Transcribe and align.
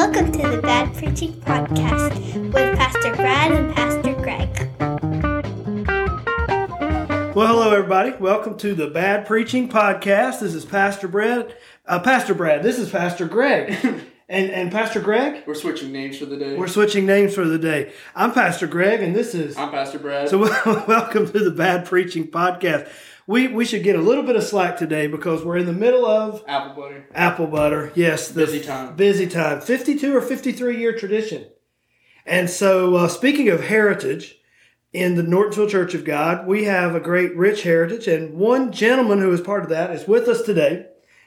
Welcome 0.00 0.32
to 0.32 0.48
the 0.48 0.62
Bad 0.62 0.94
Preaching 0.96 1.34
Podcast 1.42 2.52
with 2.54 2.78
Pastor 2.78 3.14
Brad 3.16 3.52
and 3.52 3.74
Pastor 3.74 4.14
Greg. 4.14 4.48
Well, 7.34 7.46
hello 7.46 7.70
everybody. 7.70 8.12
Welcome 8.12 8.56
to 8.56 8.74
the 8.74 8.86
Bad 8.86 9.26
Preaching 9.26 9.68
Podcast. 9.68 10.40
This 10.40 10.54
is 10.54 10.64
Pastor 10.64 11.06
Brad. 11.06 11.54
Uh, 11.84 12.00
Pastor 12.00 12.32
Brad. 12.32 12.62
This 12.62 12.78
is 12.78 12.88
Pastor 12.88 13.28
Greg. 13.28 13.76
and 14.30 14.50
and 14.50 14.72
Pastor 14.72 15.00
Greg. 15.00 15.42
We're 15.46 15.54
switching 15.54 15.92
names 15.92 16.16
for 16.16 16.24
the 16.24 16.38
day. 16.38 16.56
We're 16.56 16.66
switching 16.66 17.04
names 17.04 17.34
for 17.34 17.44
the 17.44 17.58
day. 17.58 17.92
I'm 18.16 18.32
Pastor 18.32 18.66
Greg, 18.66 19.02
and 19.02 19.14
this 19.14 19.34
is. 19.34 19.58
I'm 19.58 19.70
Pastor 19.70 19.98
Brad. 19.98 20.30
So 20.30 20.38
welcome 20.88 21.30
to 21.30 21.38
the 21.40 21.50
Bad 21.50 21.84
Preaching 21.84 22.26
Podcast. 22.26 22.88
We 23.30 23.46
we 23.46 23.64
should 23.64 23.84
get 23.84 23.94
a 23.94 24.00
little 24.00 24.24
bit 24.24 24.34
of 24.34 24.42
slack 24.42 24.76
today 24.76 25.06
because 25.06 25.44
we're 25.44 25.58
in 25.58 25.66
the 25.66 25.72
middle 25.72 26.04
of 26.04 26.42
apple 26.48 26.74
butter. 26.74 27.06
Apple 27.14 27.46
butter. 27.46 27.92
Yes, 27.94 28.26
the 28.26 28.44
busy 28.44 28.60
time. 28.60 28.96
Busy 28.96 29.28
time. 29.28 29.60
52 29.60 30.16
or 30.16 30.20
53 30.20 30.76
year 30.76 30.98
tradition. 30.98 31.46
And 32.26 32.50
so, 32.50 32.96
uh, 32.96 33.06
speaking 33.06 33.48
of 33.48 33.62
heritage, 33.62 34.40
in 34.92 35.14
the 35.14 35.22
Nortonsville 35.22 35.70
Church 35.70 35.94
of 35.94 36.04
God, 36.04 36.48
we 36.48 36.64
have 36.64 36.96
a 36.96 37.00
great 37.00 37.36
rich 37.36 37.62
heritage, 37.62 38.08
and 38.08 38.34
one 38.34 38.72
gentleman 38.72 39.20
who 39.20 39.32
is 39.32 39.40
part 39.40 39.62
of 39.62 39.68
that 39.68 39.92
is 39.92 40.08
with 40.08 40.26
us 40.26 40.42
today, 40.42 40.86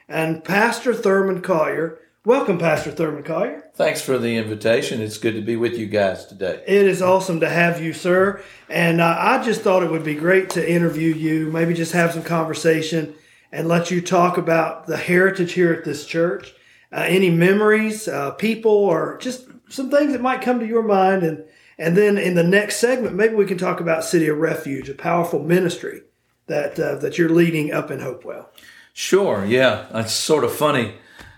and 0.09 0.43
Pastor 0.43 0.93
Thurman 0.93 1.41
Collier. 1.41 1.99
Welcome, 2.25 2.57
Pastor 2.57 2.89
Thurman 2.89 3.23
Collier. 3.23 3.69
Thanks 3.75 4.01
for 4.01 4.17
the 4.17 4.37
invitation. 4.37 5.01
It's 5.01 5.17
good 5.17 5.35
to 5.35 5.41
be 5.41 5.57
with 5.57 5.77
you 5.77 5.87
guys 5.87 6.25
today. 6.25 6.63
It 6.65 6.85
is 6.85 7.01
awesome 7.01 7.41
to 7.41 7.49
have 7.49 7.81
you, 7.81 7.91
sir. 7.91 8.41
And 8.69 9.01
uh, 9.01 9.17
I 9.19 9.43
just 9.43 9.59
thought 9.59 9.83
it 9.83 9.91
would 9.91 10.05
be 10.05 10.15
great 10.15 10.49
to 10.51 10.71
interview 10.71 11.13
you, 11.13 11.51
maybe 11.51 11.73
just 11.73 11.91
have 11.91 12.13
some 12.13 12.23
conversation 12.23 13.13
and 13.51 13.67
let 13.67 13.91
you 13.91 13.99
talk 13.99 14.37
about 14.37 14.87
the 14.87 14.95
heritage 14.95 15.51
here 15.51 15.73
at 15.73 15.83
this 15.83 16.05
church, 16.05 16.53
uh, 16.93 17.03
any 17.05 17.29
memories, 17.29 18.07
uh, 18.07 18.31
people, 18.31 18.71
or 18.71 19.17
just 19.17 19.45
some 19.67 19.91
things 19.91 20.13
that 20.13 20.21
might 20.21 20.41
come 20.41 20.61
to 20.61 20.65
your 20.65 20.83
mind. 20.83 21.23
And, 21.23 21.43
and 21.77 21.97
then 21.97 22.17
in 22.17 22.35
the 22.35 22.43
next 22.43 22.77
segment, 22.77 23.17
maybe 23.17 23.35
we 23.35 23.45
can 23.45 23.57
talk 23.57 23.81
about 23.81 24.05
City 24.05 24.29
of 24.29 24.37
Refuge, 24.37 24.87
a 24.87 24.93
powerful 24.93 25.43
ministry 25.43 26.03
that, 26.47 26.79
uh, 26.79 26.95
that 26.95 27.17
you're 27.17 27.27
leading 27.27 27.73
up 27.73 27.91
in 27.91 27.99
Hopewell. 27.99 28.49
Sure, 28.93 29.43
yeah. 29.43 29.87
It's 29.93 30.13
sort 30.13 30.45
of 30.45 30.55
funny 30.55 30.93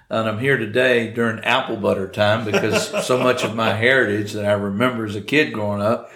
and 0.10 0.28
I'm 0.28 0.40
here 0.40 0.58
today 0.58 1.12
during 1.12 1.44
apple 1.44 1.78
butter 1.78 2.08
time 2.08 2.46
because 2.46 3.06
so 3.06 3.18
much 3.24 3.44
of 3.44 3.56
my 3.56 3.74
heritage 3.74 4.34
that 4.34 4.46
I 4.46 4.54
remember 4.54 5.06
as 5.06 5.16
a 5.16 5.22
kid 5.22 5.54
growing 5.54 5.82
up 5.82 6.12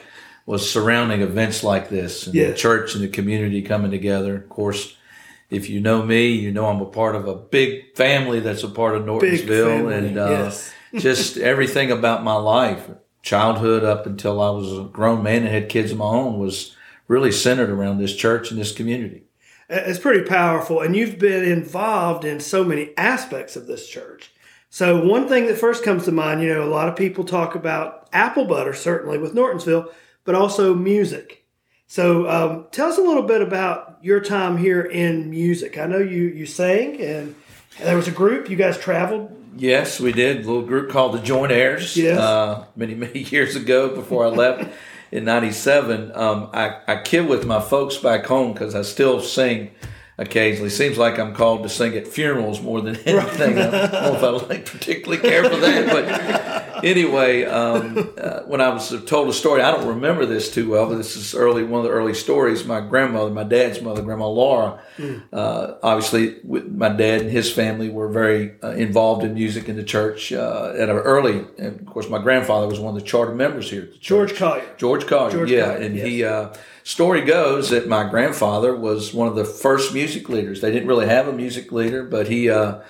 was 0.45 0.69
surrounding 0.69 1.21
events 1.21 1.63
like 1.63 1.89
this 1.89 2.25
and 2.25 2.33
the 2.33 2.53
church 2.55 2.95
and 2.95 3.03
the 3.03 3.07
community 3.07 3.61
coming 3.61 3.91
together. 3.91 4.35
Of 4.35 4.49
course, 4.49 4.95
if 5.49 5.69
you 5.69 5.79
know 5.79 6.03
me, 6.03 6.29
you 6.29 6.51
know 6.51 6.65
I'm 6.65 6.81
a 6.81 6.87
part 6.87 7.15
of 7.15 7.27
a 7.27 7.35
big 7.35 7.95
family 7.95 8.39
that's 8.39 8.63
a 8.63 8.67
part 8.67 8.95
of 8.95 9.05
Nortonsville 9.05 9.89
and 9.89 10.17
uh, 10.17 10.29
yes. 10.29 10.73
just 10.95 11.37
everything 11.37 11.91
about 11.91 12.23
my 12.23 12.33
life, 12.33 12.89
childhood 13.21 13.83
up 13.83 14.05
until 14.05 14.41
I 14.41 14.49
was 14.49 14.75
a 14.77 14.83
grown 14.83 15.21
man 15.21 15.43
and 15.43 15.49
had 15.49 15.69
kids 15.69 15.91
of 15.91 15.99
my 15.99 16.05
own 16.05 16.39
was 16.39 16.75
really 17.07 17.31
centered 17.31 17.69
around 17.69 17.99
this 17.99 18.15
church 18.15 18.49
and 18.49 18.59
this 18.59 18.71
community. 18.71 19.23
It's 19.69 19.99
pretty 19.99 20.27
powerful, 20.27 20.81
and 20.81 20.95
you've 20.95 21.19
been 21.19 21.43
involved 21.43 22.25
in 22.25 22.39
so 22.39 22.63
many 22.63 22.89
aspects 22.97 23.55
of 23.55 23.67
this 23.67 23.87
church. 23.87 24.31
So, 24.71 25.05
one 25.05 25.27
thing 25.27 25.45
that 25.45 25.59
first 25.59 25.83
comes 25.83 26.05
to 26.05 26.11
mind, 26.11 26.41
you 26.41 26.47
know, 26.49 26.63
a 26.63 26.69
lot 26.69 26.87
of 26.87 26.95
people 26.95 27.23
talk 27.23 27.53
about 27.53 28.07
apple 28.11 28.45
butter, 28.45 28.73
certainly 28.73 29.19
with 29.19 29.35
Nortonsville, 29.35 29.91
but 30.23 30.33
also 30.33 30.73
music. 30.73 31.45
So, 31.85 32.27
um, 32.27 32.65
tell 32.71 32.89
us 32.89 32.97
a 32.97 33.01
little 33.01 33.23
bit 33.23 33.41
about 33.41 33.99
your 34.01 34.19
time 34.21 34.57
here 34.57 34.81
in 34.81 35.29
music. 35.29 35.77
I 35.77 35.85
know 35.85 35.99
you 35.99 36.23
you 36.23 36.47
sang, 36.47 36.99
and 36.99 37.35
there 37.79 37.95
was 37.95 38.07
a 38.07 38.11
group. 38.11 38.49
You 38.49 38.55
guys 38.55 38.77
traveled. 38.77 39.35
Yes, 39.55 39.99
we 39.99 40.11
did. 40.11 40.37
A 40.37 40.47
little 40.47 40.61
group 40.61 40.89
called 40.89 41.13
the 41.13 41.19
Jointaires. 41.19 41.95
Yes. 41.95 42.19
Uh, 42.19 42.65
many 42.75 42.95
many 42.95 43.19
years 43.23 43.55
ago, 43.55 43.93
before 43.95 44.25
I 44.25 44.29
left 44.29 44.71
in 45.11 45.25
97, 45.25 46.11
um, 46.15 46.49
I, 46.53 46.77
I 46.87 47.01
kid 47.01 47.27
with 47.27 47.45
my 47.45 47.59
folks 47.59 47.97
back 47.97 48.25
home 48.25 48.53
because 48.53 48.75
I 48.75 48.83
still 48.83 49.21
sing 49.21 49.71
occasionally. 50.17 50.69
Seems 50.69 50.97
like 50.97 51.17
I'm 51.17 51.33
called 51.33 51.63
to 51.63 51.69
sing 51.69 51.95
at 51.95 52.07
funerals 52.07 52.61
more 52.61 52.81
than 52.81 52.95
anything. 53.05 53.57
I 53.57 53.71
don't 53.71 53.91
know 53.91 54.15
if 54.15 54.23
I 54.23 54.47
like 54.47 54.65
particularly 54.65 55.21
care 55.21 55.43
for 55.43 55.57
that, 55.57 55.87
but 55.87 56.68
anyway, 56.83 57.45
um, 57.45 58.13
uh, 58.17 58.41
when 58.41 58.61
I 58.61 58.69
was 58.69 59.03
told 59.05 59.29
a 59.29 59.33
story, 59.33 59.61
I 59.61 59.71
don't 59.71 59.87
remember 59.87 60.25
this 60.25 60.53
too 60.53 60.69
well, 60.69 60.87
but 60.87 60.97
this 60.97 61.15
is 61.15 61.35
early 61.35 61.63
one 61.63 61.79
of 61.79 61.85
the 61.85 61.91
early 61.91 62.13
stories. 62.13 62.65
My 62.65 62.81
grandmother, 62.81 63.31
my 63.31 63.43
dad's 63.43 63.81
mother, 63.81 64.01
Grandma 64.01 64.27
Laura, 64.27 64.81
mm. 64.97 65.23
uh, 65.31 65.75
obviously, 65.83 66.37
with 66.43 66.71
my 66.71 66.89
dad 66.89 67.21
and 67.21 67.29
his 67.29 67.51
family 67.51 67.89
were 67.89 68.09
very 68.09 68.55
uh, 68.63 68.71
involved 68.71 69.23
in 69.23 69.33
music 69.33 69.69
in 69.69 69.75
the 69.75 69.83
church 69.83 70.31
uh, 70.31 70.73
at 70.75 70.89
an 70.89 70.97
early. 70.97 71.45
And 71.57 71.79
of 71.79 71.85
course, 71.85 72.09
my 72.09 72.19
grandfather 72.19 72.67
was 72.67 72.79
one 72.79 72.95
of 72.95 73.01
the 73.01 73.07
charter 73.07 73.33
members 73.33 73.69
here. 73.69 73.89
George 73.99 74.35
Collier. 74.35 74.75
George 74.77 75.07
Collier. 75.07 75.31
George 75.31 75.51
yeah, 75.51 75.73
Collier, 75.73 75.85
and 75.85 75.95
yes. 75.95 76.07
he 76.07 76.23
uh, 76.23 76.53
story 76.83 77.21
goes 77.21 77.69
that 77.69 77.87
my 77.87 78.09
grandfather 78.09 78.75
was 78.75 79.13
one 79.13 79.27
of 79.27 79.35
the 79.35 79.45
first 79.45 79.93
music 79.93 80.29
leaders. 80.29 80.61
They 80.61 80.71
didn't 80.71 80.87
really 80.87 81.07
have 81.07 81.27
a 81.27 81.33
music 81.33 81.71
leader, 81.71 82.03
but 82.03 82.27
he 82.27 82.49
uh, 82.49 82.81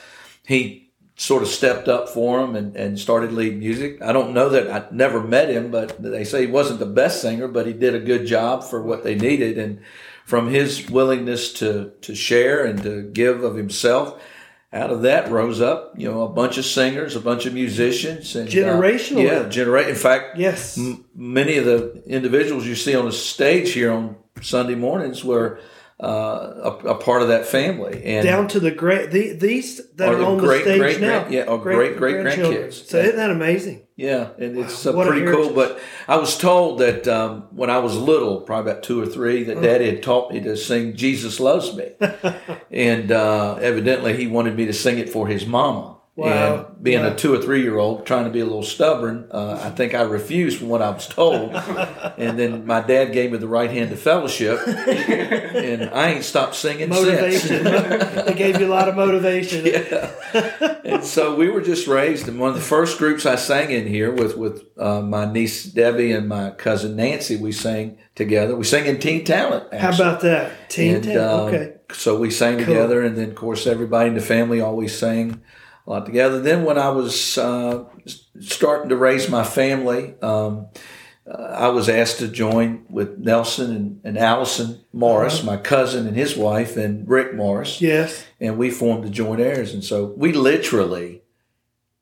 he 0.46 0.89
sort 1.20 1.44
of 1.44 1.50
stepped 1.50 1.90
up 1.90 2.08
for 2.08 2.42
him 2.42 2.56
and, 2.56 2.78
and 2.78 2.98
started 2.98 3.34
leading 3.34 3.60
music. 3.60 4.02
I 4.02 4.14
don't 4.14 4.34
know 4.34 4.48
that 4.50 4.72
I 4.72 4.88
never 4.90 5.22
met 5.22 5.50
him, 5.50 5.70
but 5.70 6.02
they 6.02 6.24
say 6.24 6.46
he 6.46 6.52
wasn't 6.52 6.80
the 6.80 6.86
best 6.86 7.22
singer, 7.22 7.50
but 7.50 7.68
he 7.68 7.74
did 7.74 7.94
a 7.94 8.00
good 8.00 8.26
job 8.26 8.64
for 8.64 8.82
what 8.82 9.04
they 9.04 9.16
needed. 9.16 9.58
And 9.58 9.82
from 10.26 10.48
his 10.48 10.90
willingness 10.90 11.52
to 11.54 11.92
to 12.02 12.16
share 12.16 12.64
and 12.64 12.82
to 12.84 13.02
give 13.02 13.44
of 13.44 13.56
himself, 13.56 14.22
out 14.72 14.92
of 14.92 15.02
that 15.02 15.30
rose 15.30 15.60
up, 15.60 15.94
you 15.98 16.10
know, 16.10 16.22
a 16.22 16.30
bunch 16.30 16.58
of 16.58 16.64
singers, 16.64 17.18
a 17.18 17.20
bunch 17.20 17.46
of 17.46 17.54
musicians, 17.54 18.38
and 18.38 18.48
generational. 18.48 19.18
Uh, 19.18 19.44
yeah, 19.44 19.50
generate. 19.50 19.90
In 19.90 19.96
fact, 19.96 20.38
yes, 20.38 20.78
m- 20.78 21.04
many 21.14 21.58
of 21.58 21.66
the 21.66 22.02
individuals 22.06 22.66
you 22.66 22.76
see 22.76 22.96
on 22.96 23.06
the 23.06 23.12
stage 23.12 23.74
here 23.74 23.92
on 23.92 24.16
Sunday 24.42 24.76
mornings 24.76 25.26
were 25.26 25.60
uh, 26.02 26.78
a, 26.84 26.88
a, 26.88 26.96
part 26.96 27.22
of 27.22 27.28
that 27.28 27.46
family, 27.46 28.02
and 28.06 28.26
down 28.26 28.48
to 28.48 28.60
the 28.62 28.72
great 28.72 29.12
the, 29.12 29.34
these 29.34 29.86
that 29.96 30.14
are, 30.14 30.24
on 30.24 30.38
great, 30.38 30.64
the 30.64 30.72
stage 30.72 30.80
great, 30.80 31.02
now, 31.02 31.24
great, 31.24 31.34
yeah, 31.34 31.44
or 31.44 31.58
great 31.58 31.98
great 31.98 32.16
grandkids. 32.16 32.86
So 32.86 33.00
isn't 33.00 33.18
that 33.18 33.30
amazing? 33.30 33.86
Yeah, 33.98 34.30
and 34.38 34.58
it's 34.58 34.86
wow, 34.86 35.02
uh, 35.02 35.08
pretty 35.08 35.26
cool. 35.30 35.52
But 35.52 35.78
I 36.08 36.16
was 36.16 36.38
told 36.38 36.80
that 36.80 37.06
um, 37.10 37.48
when 37.52 37.70
I 37.70 37.80
was 37.80 37.98
little, 37.98 38.40
probably 38.40 38.72
about 38.72 38.84
two 38.84 39.02
or 39.02 39.06
three, 39.06 39.44
that 39.44 39.62
Daddy 39.62 39.88
had 39.88 40.02
taught 40.02 40.32
me 40.32 40.40
to 40.40 40.56
sing 40.56 40.96
"Jesus 40.96 41.38
Loves 41.38 41.76
Me," 41.76 41.92
and 42.72 43.12
uh, 43.12 43.56
evidently 43.56 44.16
he 44.16 44.28
wanted 44.28 44.56
me 44.56 44.68
to 44.68 44.74
sing 44.74 45.00
it 45.00 45.10
for 45.10 45.28
his 45.28 45.46
mama. 45.46 45.99
Wow. 46.20 46.66
And 46.68 46.84
being 46.84 47.02
wow. 47.02 47.14
a 47.14 47.16
two 47.16 47.34
or 47.34 47.42
three 47.42 47.62
year 47.62 47.78
old, 47.78 48.06
trying 48.06 48.26
to 48.26 48.30
be 48.30 48.42
a 48.42 48.46
little 48.46 48.64
stubborn, 48.64 49.30
uh, 49.32 49.62
I 49.64 49.70
think 49.70 49.94
I 49.94 50.02
refused 50.02 50.60
from 50.60 50.68
what 50.68 50.82
I 50.82 50.90
was 50.90 51.08
told. 51.08 51.54
and 52.18 52.38
then 52.38 52.66
my 52.66 52.82
dad 52.82 53.14
gave 53.14 53.32
me 53.32 53.38
the 53.38 53.48
right 53.48 53.72
hand 53.72 53.90
to 53.92 53.96
fellowship, 53.96 54.60
and 54.68 55.90
I 55.92 56.10
ain't 56.10 56.26
stopped 56.26 56.56
singing 56.56 56.90
motivation. 56.90 57.64
since. 57.64 58.26
they 58.26 58.34
gave 58.34 58.60
you 58.60 58.68
a 58.68 58.74
lot 58.74 58.90
of 58.90 58.98
motivation. 58.98 59.66
Yeah. 59.66 60.12
and 60.84 61.06
so 61.06 61.36
we 61.36 61.50
were 61.50 61.62
just 61.62 61.88
raised 61.88 62.28
in 62.28 62.38
one 62.38 62.50
of 62.50 62.56
the 62.56 62.62
first 62.62 62.98
groups 62.98 63.26
I 63.26 63.36
sang 63.36 63.72
in 63.72 63.88
here 63.88 64.12
with 64.12 64.36
with 64.36 64.66
uh, 64.78 65.02
my 65.02 65.32
niece 65.32 65.64
Debbie 65.64 66.12
and 66.12 66.28
my 66.28 66.52
cousin 66.52 66.98
Nancy. 66.98 67.38
We 67.38 67.54
sang 67.54 67.98
together. 68.16 68.58
We 68.58 68.66
sang 68.66 68.88
in 68.88 69.00
Teen 69.00 69.24
Talent. 69.24 69.70
Actually. 69.72 69.80
How 69.80 70.10
about 70.10 70.22
that? 70.22 70.70
Teen 70.70 71.02
Talent. 71.02 71.56
Uh, 71.56 71.58
okay. 71.58 71.74
So 71.94 72.20
we 72.20 72.30
sang 72.30 72.58
cool. 72.58 72.66
together, 72.66 73.04
and 73.04 73.18
then 73.18 73.30
of 73.30 73.36
course 73.36 73.66
everybody 73.66 74.10
in 74.10 74.16
the 74.16 74.22
family 74.22 74.60
always 74.60 74.98
sang 74.98 75.42
a 75.90 75.94
lot 75.94 76.06
together. 76.06 76.40
Then 76.40 76.64
when 76.64 76.78
I 76.78 76.90
was 76.90 77.38
uh, 77.38 77.86
starting 78.40 78.90
to 78.90 78.96
raise 78.96 79.28
my 79.28 79.44
family, 79.44 80.14
um, 80.22 80.68
uh, 81.28 81.42
I 81.42 81.70
was 81.70 81.90
asked 81.90 82.20
to 82.20 82.28
join 82.28 82.86
with 82.90 83.18
Nelson 83.18 83.76
and, 83.76 84.02
and 84.04 84.18
Allison 84.18 84.82
Morris, 84.94 85.40
uh-huh. 85.40 85.46
my 85.46 85.58
cousin 85.58 86.08
and 86.08 86.16
his 86.16 86.38
wife, 86.38 86.78
and 86.78 87.10
Rick 87.10 87.34
Morris. 87.34 87.82
Yes. 87.82 88.24
And 88.40 88.58
we 88.58 88.70
formed 88.70 89.04
the 89.04 89.10
Jointaires. 89.10 89.74
And 89.74 89.84
so 89.84 90.14
we 90.16 90.32
literally 90.32 91.24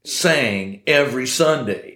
sang 0.03 0.81
every 0.85 1.27
Sunday. 1.27 1.93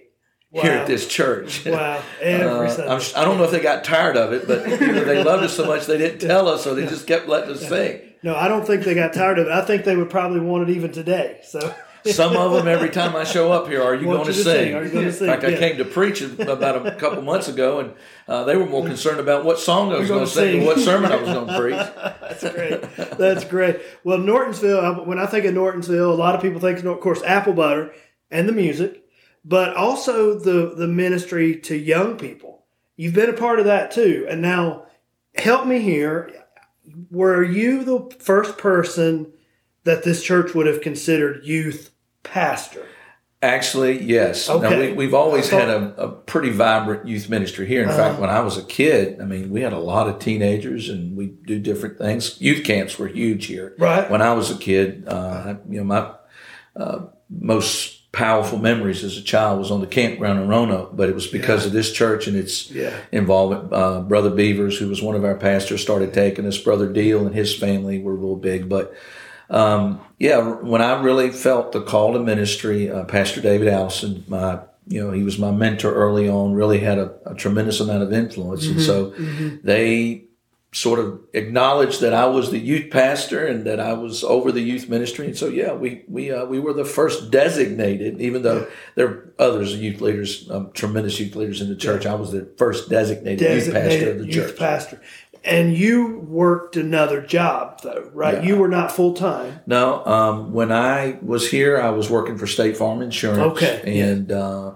Wow. 0.50 0.62
Here 0.64 0.72
at 0.72 0.86
this 0.86 1.08
church. 1.08 1.64
Wow. 1.64 2.02
Every 2.20 2.68
uh, 2.68 3.00
I 3.16 3.24
don't 3.24 3.38
know 3.38 3.44
if 3.44 3.52
they 3.52 3.60
got 3.60 3.84
tired 3.84 4.18
of 4.18 4.34
it, 4.34 4.46
but 4.46 4.68
you 4.68 4.92
know, 4.92 5.02
they 5.02 5.24
loved 5.24 5.44
us 5.44 5.56
so 5.56 5.64
much 5.64 5.86
they 5.86 5.96
didn't 5.96 6.18
tell 6.18 6.46
us, 6.46 6.62
so 6.62 6.74
they 6.74 6.84
just 6.84 7.06
kept 7.06 7.26
letting 7.26 7.54
us 7.54 7.66
sing. 7.66 8.11
No, 8.22 8.36
I 8.36 8.48
don't 8.48 8.66
think 8.66 8.84
they 8.84 8.94
got 8.94 9.12
tired 9.12 9.38
of 9.38 9.46
it. 9.48 9.52
I 9.52 9.64
think 9.64 9.84
they 9.84 9.96
would 9.96 10.10
probably 10.10 10.40
want 10.40 10.68
it 10.68 10.76
even 10.76 10.92
today. 10.92 11.40
So 11.44 11.74
some 12.04 12.36
of 12.36 12.52
them 12.52 12.66
every 12.66 12.90
time 12.90 13.14
I 13.14 13.24
show 13.24 13.52
up 13.52 13.68
here, 13.68 13.82
are 13.82 13.94
you 13.94 14.04
going 14.04 14.26
to, 14.26 14.32
sing? 14.32 14.44
sing? 14.44 14.74
Are 14.74 14.84
you 14.84 14.90
going 14.90 15.04
to 15.04 15.12
sing? 15.12 15.28
In 15.28 15.32
fact, 15.32 15.42
yeah. 15.44 15.56
I 15.56 15.58
came 15.58 15.76
to 15.78 15.84
preach 15.84 16.20
about 16.20 16.86
a 16.86 16.94
couple 16.96 17.22
months 17.22 17.48
ago, 17.48 17.80
and 17.80 17.94
uh, 18.26 18.44
they 18.44 18.56
were 18.56 18.66
more 18.66 18.84
concerned 18.84 19.20
about 19.20 19.44
what 19.44 19.58
song 19.58 19.92
I 19.92 19.98
was 19.98 20.08
going 20.08 20.24
to 20.24 20.30
sing 20.30 20.58
and 20.58 20.66
what 20.66 20.78
sermon 20.78 21.12
I 21.12 21.16
was 21.16 21.28
going 21.28 21.46
to 21.48 21.58
preach. 21.58 21.76
That's 22.20 22.50
great. 22.50 23.18
That's 23.18 23.44
great. 23.44 23.80
Well, 24.04 24.18
Nortonsville. 24.18 25.06
When 25.06 25.18
I 25.18 25.26
think 25.26 25.44
of 25.44 25.54
Nortonsville, 25.54 26.12
a 26.12 26.14
lot 26.14 26.34
of 26.34 26.42
people 26.42 26.60
think, 26.60 26.82
of 26.84 27.00
course, 27.00 27.22
apple 27.22 27.52
butter 27.52 27.94
and 28.30 28.48
the 28.48 28.52
music, 28.52 29.04
but 29.44 29.76
also 29.76 30.38
the 30.38 30.74
the 30.76 30.88
ministry 30.88 31.56
to 31.60 31.76
young 31.76 32.16
people. 32.16 32.64
You've 32.96 33.14
been 33.14 33.30
a 33.30 33.34
part 33.34 33.58
of 33.58 33.66
that 33.66 33.90
too, 33.90 34.26
and 34.28 34.42
now 34.42 34.86
help 35.34 35.66
me 35.66 35.80
here 35.80 36.30
were 37.10 37.42
you 37.42 37.84
the 37.84 38.14
first 38.18 38.58
person 38.58 39.32
that 39.84 40.04
this 40.04 40.22
church 40.22 40.54
would 40.54 40.66
have 40.66 40.80
considered 40.80 41.44
youth 41.44 41.90
pastor? 42.22 42.86
Actually, 43.42 44.00
yes. 44.00 44.48
Okay. 44.48 44.92
we, 44.92 45.04
have 45.04 45.14
always 45.14 45.48
had 45.48 45.68
a, 45.68 46.00
a, 46.00 46.08
pretty 46.08 46.50
vibrant 46.50 47.08
youth 47.08 47.28
ministry 47.28 47.66
here. 47.66 47.82
In 47.82 47.88
uh 47.88 47.96
fact, 47.96 48.20
when 48.20 48.30
I 48.30 48.38
was 48.38 48.56
a 48.56 48.62
kid, 48.62 49.20
I 49.20 49.24
mean, 49.24 49.50
we 49.50 49.62
had 49.62 49.72
a 49.72 49.80
lot 49.80 50.08
of 50.08 50.20
teenagers 50.20 50.88
and 50.88 51.16
we 51.16 51.26
do 51.26 51.58
different 51.58 51.98
things. 51.98 52.40
Youth 52.40 52.64
camps 52.64 53.00
were 53.00 53.08
huge 53.08 53.46
here. 53.46 53.74
Right. 53.78 54.08
When 54.08 54.22
I 54.22 54.32
was 54.34 54.52
a 54.52 54.56
kid, 54.56 55.08
uh, 55.08 55.56
you 55.68 55.78
know, 55.78 55.84
my 55.84 56.14
uh, 56.76 57.06
most 57.28 58.01
powerful 58.12 58.58
memories 58.58 59.02
as 59.02 59.16
a 59.16 59.22
child 59.22 59.58
was 59.58 59.70
on 59.70 59.80
the 59.80 59.86
campground 59.86 60.38
in 60.38 60.46
Roanoke, 60.46 60.94
but 60.94 61.08
it 61.08 61.14
was 61.14 61.26
because 61.26 61.62
yeah. 61.62 61.68
of 61.68 61.72
this 61.72 61.92
church 61.92 62.26
and 62.26 62.36
its 62.36 62.70
yeah. 62.70 62.94
involvement. 63.10 63.72
Uh, 63.72 64.00
Brother 64.02 64.30
Beavers, 64.30 64.78
who 64.78 64.88
was 64.88 65.02
one 65.02 65.16
of 65.16 65.24
our 65.24 65.34
pastors, 65.34 65.80
started 65.80 66.12
taking 66.12 66.46
us. 66.46 66.58
Brother 66.58 66.92
Deel 66.92 67.26
and 67.26 67.34
his 67.34 67.54
family 67.54 67.98
were 67.98 68.14
real 68.14 68.36
big, 68.36 68.68
but 68.68 68.94
um, 69.48 70.00
yeah, 70.18 70.38
when 70.38 70.80
I 70.80 71.00
really 71.02 71.30
felt 71.30 71.72
the 71.72 71.82
call 71.82 72.12
to 72.12 72.18
ministry, 72.18 72.90
uh, 72.90 73.04
Pastor 73.04 73.40
David 73.40 73.68
Allison, 73.68 74.24
my 74.28 74.60
you 74.86 75.02
know, 75.02 75.12
he 75.12 75.22
was 75.22 75.38
my 75.38 75.50
mentor 75.50 75.94
early 75.94 76.28
on, 76.28 76.54
really 76.54 76.80
had 76.80 76.98
a, 76.98 77.14
a 77.24 77.34
tremendous 77.34 77.80
amount 77.80 78.02
of 78.02 78.12
influence. 78.12 78.64
Mm-hmm, 78.64 78.78
and 78.78 78.82
so 78.82 79.10
mm-hmm. 79.12 79.56
they 79.62 80.24
sort 80.74 80.98
of 80.98 81.20
acknowledged 81.34 82.00
that 82.00 82.14
I 82.14 82.24
was 82.24 82.50
the 82.50 82.58
youth 82.58 82.90
pastor 82.90 83.46
and 83.46 83.66
that 83.66 83.78
I 83.78 83.92
was 83.92 84.24
over 84.24 84.50
the 84.50 84.62
youth 84.62 84.88
ministry. 84.88 85.26
And 85.26 85.36
so, 85.36 85.48
yeah, 85.48 85.74
we, 85.74 86.02
we, 86.08 86.32
uh, 86.32 86.46
we 86.46 86.58
were 86.58 86.72
the 86.72 86.86
first 86.86 87.30
designated, 87.30 88.22
even 88.22 88.40
though 88.42 88.66
there 88.94 89.06
are 89.06 89.34
others 89.38 89.76
youth 89.76 90.00
leaders, 90.00 90.50
um, 90.50 90.70
tremendous 90.72 91.20
youth 91.20 91.36
leaders 91.36 91.60
in 91.60 91.68
the 91.68 91.76
church. 91.76 92.06
I 92.06 92.14
was 92.14 92.32
the 92.32 92.50
first 92.56 92.88
designated, 92.88 93.40
designated 93.40 93.66
youth 93.66 93.74
pastor 93.74 94.10
of 94.10 94.18
the 94.18 94.26
youth 94.26 94.48
church. 94.48 94.58
Pastor. 94.58 95.02
And 95.44 95.76
you 95.76 96.20
worked 96.20 96.76
another 96.76 97.20
job, 97.20 97.82
though, 97.82 98.10
right? 98.14 98.36
Yeah. 98.36 98.48
You 98.48 98.56
were 98.56 98.68
not 98.68 98.92
full 98.92 99.12
time. 99.12 99.60
No. 99.66 100.02
Um, 100.06 100.52
when 100.52 100.72
I 100.72 101.18
was 101.20 101.50
here, 101.50 101.78
I 101.78 101.90
was 101.90 102.08
working 102.08 102.38
for 102.38 102.46
State 102.46 102.78
Farm 102.78 103.02
Insurance. 103.02 103.40
Okay. 103.40 104.00
And 104.00 104.30
uh, 104.32 104.74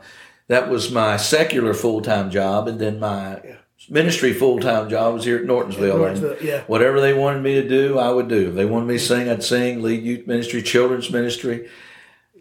that 0.49 0.69
was 0.69 0.91
my 0.91 1.17
secular 1.17 1.73
full 1.73 2.03
time 2.03 2.31
job. 2.31 2.69
And 2.69 2.79
then 2.81 2.99
my 2.99 3.41
yeah. 3.45 3.57
Ministry 3.89 4.33
full 4.33 4.59
time 4.61 4.89
job 4.91 5.15
was 5.15 5.25
here 5.25 5.39
at 5.39 5.45
Nortonsville. 5.45 5.99
Nortonsville 5.99 6.43
yeah. 6.43 6.63
Whatever 6.65 7.01
they 7.01 7.15
wanted 7.15 7.43
me 7.43 7.55
to 7.55 7.69
do, 7.69 7.99
I 7.99 8.11
would 8.11 8.29
do. 8.29 8.49
If 8.49 8.55
they 8.55 8.65
wanted 8.65 8.87
me 8.87 8.99
to 8.99 9.05
sing, 9.05 9.29
I'd 9.29 9.43
sing, 9.43 9.83
lead 9.83 10.03
youth 10.03 10.27
ministry, 10.27 10.63
children's 10.63 11.11
ministry 11.11 11.69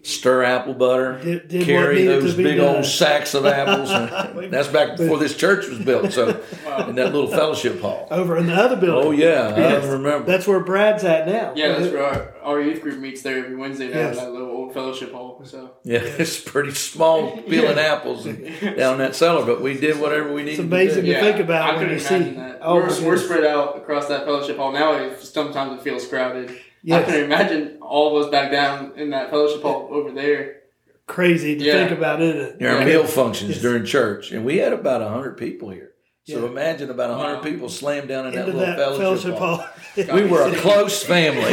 stir 0.05 0.43
apple 0.43 0.73
butter, 0.73 1.19
did, 1.21 1.47
did 1.47 1.65
carry 1.65 2.05
those 2.05 2.35
big 2.35 2.57
done. 2.57 2.77
old 2.77 2.85
sacks 2.85 3.33
of 3.33 3.45
apples. 3.45 3.89
that's 4.51 4.67
back 4.67 4.97
before 4.97 5.17
this 5.17 5.35
church 5.35 5.67
was 5.67 5.79
built. 5.79 6.13
So, 6.13 6.43
wow. 6.65 6.87
in 6.87 6.95
that 6.95 7.13
little 7.13 7.27
fellowship 7.27 7.81
hall 7.81 8.07
over 8.11 8.37
in 8.37 8.45
the 8.45 8.53
other 8.53 8.75
building. 8.75 9.07
Oh 9.07 9.11
yeah, 9.11 9.55
yes. 9.55 9.83
I 9.83 9.87
remember. 9.87 10.25
That's 10.25 10.47
where 10.47 10.59
Brad's 10.59 11.03
at 11.03 11.27
now. 11.27 11.53
Yeah, 11.55 11.79
that's 11.79 11.91
where 11.91 12.03
our, 12.03 12.35
our 12.43 12.61
youth 12.61 12.81
group 12.81 12.99
meets 12.99 13.21
there 13.23 13.43
every 13.43 13.55
Wednesday 13.55 13.87
now. 13.87 13.99
Yes. 13.99 14.17
That 14.17 14.31
little 14.31 14.49
old 14.49 14.73
fellowship 14.73 15.11
hall. 15.11 15.41
So 15.43 15.71
yeah, 15.83 15.99
it's 16.03 16.39
pretty 16.39 16.71
small 16.71 17.41
peeling 17.41 17.77
yeah. 17.77 17.93
apples 17.93 18.25
down 18.25 18.99
that 18.99 19.15
cellar, 19.15 19.45
but 19.45 19.61
we 19.61 19.77
did 19.77 19.99
whatever 19.99 20.31
we 20.31 20.43
needed. 20.43 20.59
It's 20.59 20.59
amazing 20.59 21.05
to, 21.05 21.13
to 21.13 21.19
think 21.19 21.39
about 21.39 21.75
I 21.75 21.77
when 21.77 21.89
you 21.89 21.99
see. 21.99 22.19
That. 22.35 22.59
Oh, 22.61 22.75
we're, 22.75 23.05
we're 23.05 23.17
spread 23.17 23.43
out 23.43 23.77
across 23.77 24.07
that 24.07 24.25
fellowship 24.25 24.57
hall 24.57 24.71
now. 24.71 25.15
Sometimes 25.17 25.79
it 25.79 25.83
feels 25.83 26.07
crowded. 26.07 26.59
Yes. 26.85 27.07
I 27.07 27.11
can 27.11 27.23
imagine 27.23 27.77
all 27.81 28.15
of 28.15 28.25
us 28.25 28.31
back 28.31 28.51
down 28.51 28.93
in 28.95 29.09
that 29.09 29.31
fellowship 29.31 29.63
hall 29.63 29.87
over 29.91 30.11
there 30.11 30.61
crazy 31.07 31.57
to 31.57 31.63
yeah. 31.63 31.73
think 31.73 31.97
about 31.97 32.21
it. 32.21 32.61
Our 32.61 32.79
yeah. 32.79 32.85
meal 32.85 33.05
functions 33.05 33.61
during 33.61 33.85
church, 33.85 34.31
and 34.31 34.45
we 34.45 34.57
had 34.57 34.73
about 34.73 35.01
hundred 35.01 35.37
people 35.37 35.69
here. 35.69 35.91
So 36.27 36.43
yeah. 36.43 36.49
imagine 36.49 36.89
about 36.89 37.17
hundred 37.19 37.37
wow. 37.37 37.43
people 37.43 37.69
slammed 37.69 38.07
down 38.07 38.27
in 38.27 38.33
Into 38.33 38.51
that 38.51 38.55
little 38.57 38.75
that 38.75 38.97
fellowship, 38.97 39.37
hall. 39.37 39.57
hall. 39.57 40.15
we 40.15 40.25
were 40.25 40.47
a 40.47 40.55
close 40.57 41.03
family, 41.13 41.49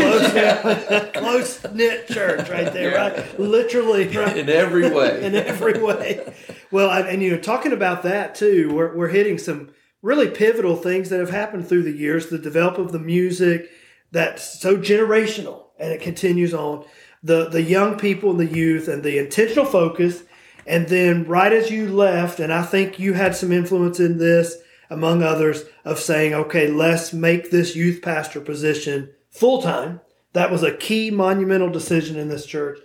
close, 1.12 1.64
knit 1.72 2.08
church, 2.08 2.48
right 2.48 2.72
there, 2.72 2.96
right? 2.96 3.40
Literally, 3.40 4.08
right? 4.08 4.36
in 4.38 4.48
every 4.48 4.90
way, 4.90 5.24
in 5.24 5.34
every 5.34 5.80
way. 5.80 6.34
Well, 6.70 6.90
and 6.90 7.22
you 7.22 7.32
know, 7.32 7.38
talking 7.38 7.72
about 7.72 8.02
that 8.04 8.34
too, 8.34 8.72
we're 8.74 8.96
we're 8.96 9.08
hitting 9.08 9.38
some 9.38 9.70
really 10.00 10.28
pivotal 10.28 10.76
things 10.76 11.10
that 11.10 11.20
have 11.20 11.30
happened 11.30 11.68
through 11.68 11.82
the 11.82 11.92
years. 11.92 12.28
The 12.28 12.38
development 12.38 12.86
of 12.86 12.92
the 12.92 12.98
music 12.98 13.70
that's 14.12 14.60
so 14.60 14.76
generational, 14.76 15.64
and 15.78 15.92
it 15.92 16.00
continues 16.00 16.54
on. 16.54 16.84
The 17.22 17.48
the 17.48 17.62
young 17.62 17.98
people 17.98 18.30
and 18.30 18.40
the 18.40 18.46
youth 18.46 18.88
and 18.88 19.02
the 19.02 19.18
intentional 19.18 19.64
focus 19.64 20.22
and 20.64 20.88
then 20.88 21.24
right 21.24 21.52
as 21.52 21.72
you 21.72 21.88
left 21.88 22.38
and 22.38 22.52
i 22.52 22.62
think 22.62 22.98
you 22.98 23.14
had 23.14 23.34
some 23.34 23.50
influence 23.50 23.98
in 23.98 24.18
this 24.18 24.56
among 24.90 25.20
others 25.20 25.64
of 25.84 25.98
saying 25.98 26.34
okay 26.34 26.68
let's 26.68 27.12
make 27.12 27.50
this 27.50 27.74
youth 27.74 28.00
pastor 28.00 28.40
position 28.40 29.10
full 29.30 29.60
time 29.60 30.00
that 30.32 30.50
was 30.50 30.62
a 30.62 30.74
key 30.74 31.10
monumental 31.10 31.70
decision 31.70 32.16
in 32.16 32.28
this 32.28 32.46
church 32.46 32.78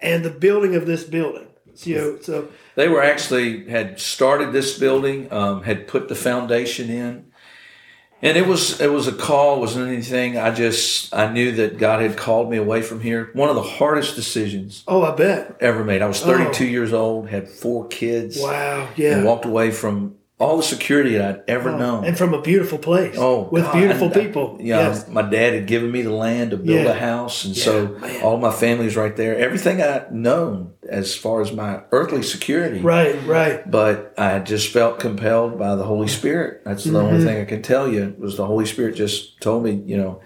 and 0.00 0.24
the 0.24 0.30
building 0.30 0.74
of 0.74 0.86
this 0.86 1.04
building. 1.04 1.48
So, 1.74 2.18
so 2.20 2.48
they 2.76 2.88
were 2.88 3.02
actually 3.02 3.68
had 3.68 3.98
started 3.98 4.52
this 4.52 4.78
building 4.78 5.32
um, 5.32 5.64
had 5.64 5.88
put 5.88 6.08
the 6.08 6.14
foundation 6.14 6.88
in 6.88 7.32
and 8.24 8.38
it 8.38 8.46
was 8.46 8.80
it 8.80 8.90
was 8.90 9.06
a 9.06 9.12
call, 9.12 9.58
it 9.58 9.60
wasn't 9.60 9.86
anything. 9.86 10.38
I 10.38 10.50
just 10.50 11.14
I 11.14 11.30
knew 11.30 11.52
that 11.52 11.76
God 11.76 12.00
had 12.00 12.16
called 12.16 12.50
me 12.50 12.56
away 12.56 12.80
from 12.80 13.00
here. 13.00 13.30
One 13.34 13.50
of 13.50 13.54
the 13.54 13.62
hardest 13.62 14.16
decisions. 14.16 14.82
Oh, 14.88 15.02
I 15.02 15.14
bet 15.14 15.58
ever 15.60 15.84
made. 15.84 16.00
I 16.00 16.06
was 16.06 16.22
32 16.22 16.64
oh. 16.64 16.66
years 16.66 16.92
old, 16.94 17.28
had 17.28 17.50
four 17.50 17.86
kids. 17.86 18.38
Wow, 18.40 18.88
yeah. 18.96 19.16
And 19.16 19.26
walked 19.26 19.44
away 19.44 19.70
from 19.70 20.16
all 20.44 20.58
the 20.58 20.62
security 20.62 21.14
that 21.14 21.36
I'd 21.36 21.42
ever 21.48 21.70
oh, 21.70 21.78
known, 21.78 22.04
and 22.04 22.18
from 22.18 22.34
a 22.34 22.42
beautiful 22.42 22.76
place. 22.76 23.16
Oh, 23.18 23.48
with 23.50 23.64
God. 23.64 23.72
beautiful 23.72 24.10
people. 24.10 24.58
Yeah, 24.60 24.88
yes. 24.88 25.08
my 25.08 25.22
dad 25.22 25.54
had 25.54 25.66
given 25.66 25.90
me 25.90 26.02
the 26.02 26.12
land 26.12 26.50
to 26.50 26.58
build 26.58 26.84
yeah. 26.84 26.90
a 26.90 26.94
house, 26.94 27.46
and 27.46 27.56
yeah, 27.56 27.64
so 27.64 27.86
man. 27.86 28.22
all 28.22 28.36
my 28.36 28.52
family's 28.52 28.94
right 28.94 29.16
there. 29.16 29.38
Everything 29.38 29.80
I'd 29.80 30.12
known 30.12 30.74
as 30.86 31.16
far 31.16 31.40
as 31.40 31.50
my 31.50 31.82
earthly 31.92 32.22
security. 32.22 32.80
Right, 32.80 33.16
right. 33.24 33.68
But 33.68 34.12
I 34.18 34.38
just 34.40 34.70
felt 34.70 35.00
compelled 35.00 35.58
by 35.58 35.76
the 35.76 35.84
Holy 35.84 36.08
Spirit. 36.08 36.62
That's 36.64 36.84
the 36.84 36.90
mm-hmm. 36.90 37.06
only 37.06 37.24
thing 37.24 37.40
I 37.40 37.46
can 37.46 37.62
tell 37.62 37.90
you 37.90 38.14
was 38.18 38.36
the 38.36 38.46
Holy 38.46 38.66
Spirit 38.66 38.96
just 38.96 39.40
told 39.40 39.64
me, 39.64 39.82
you 39.86 39.96
know, 39.96 40.20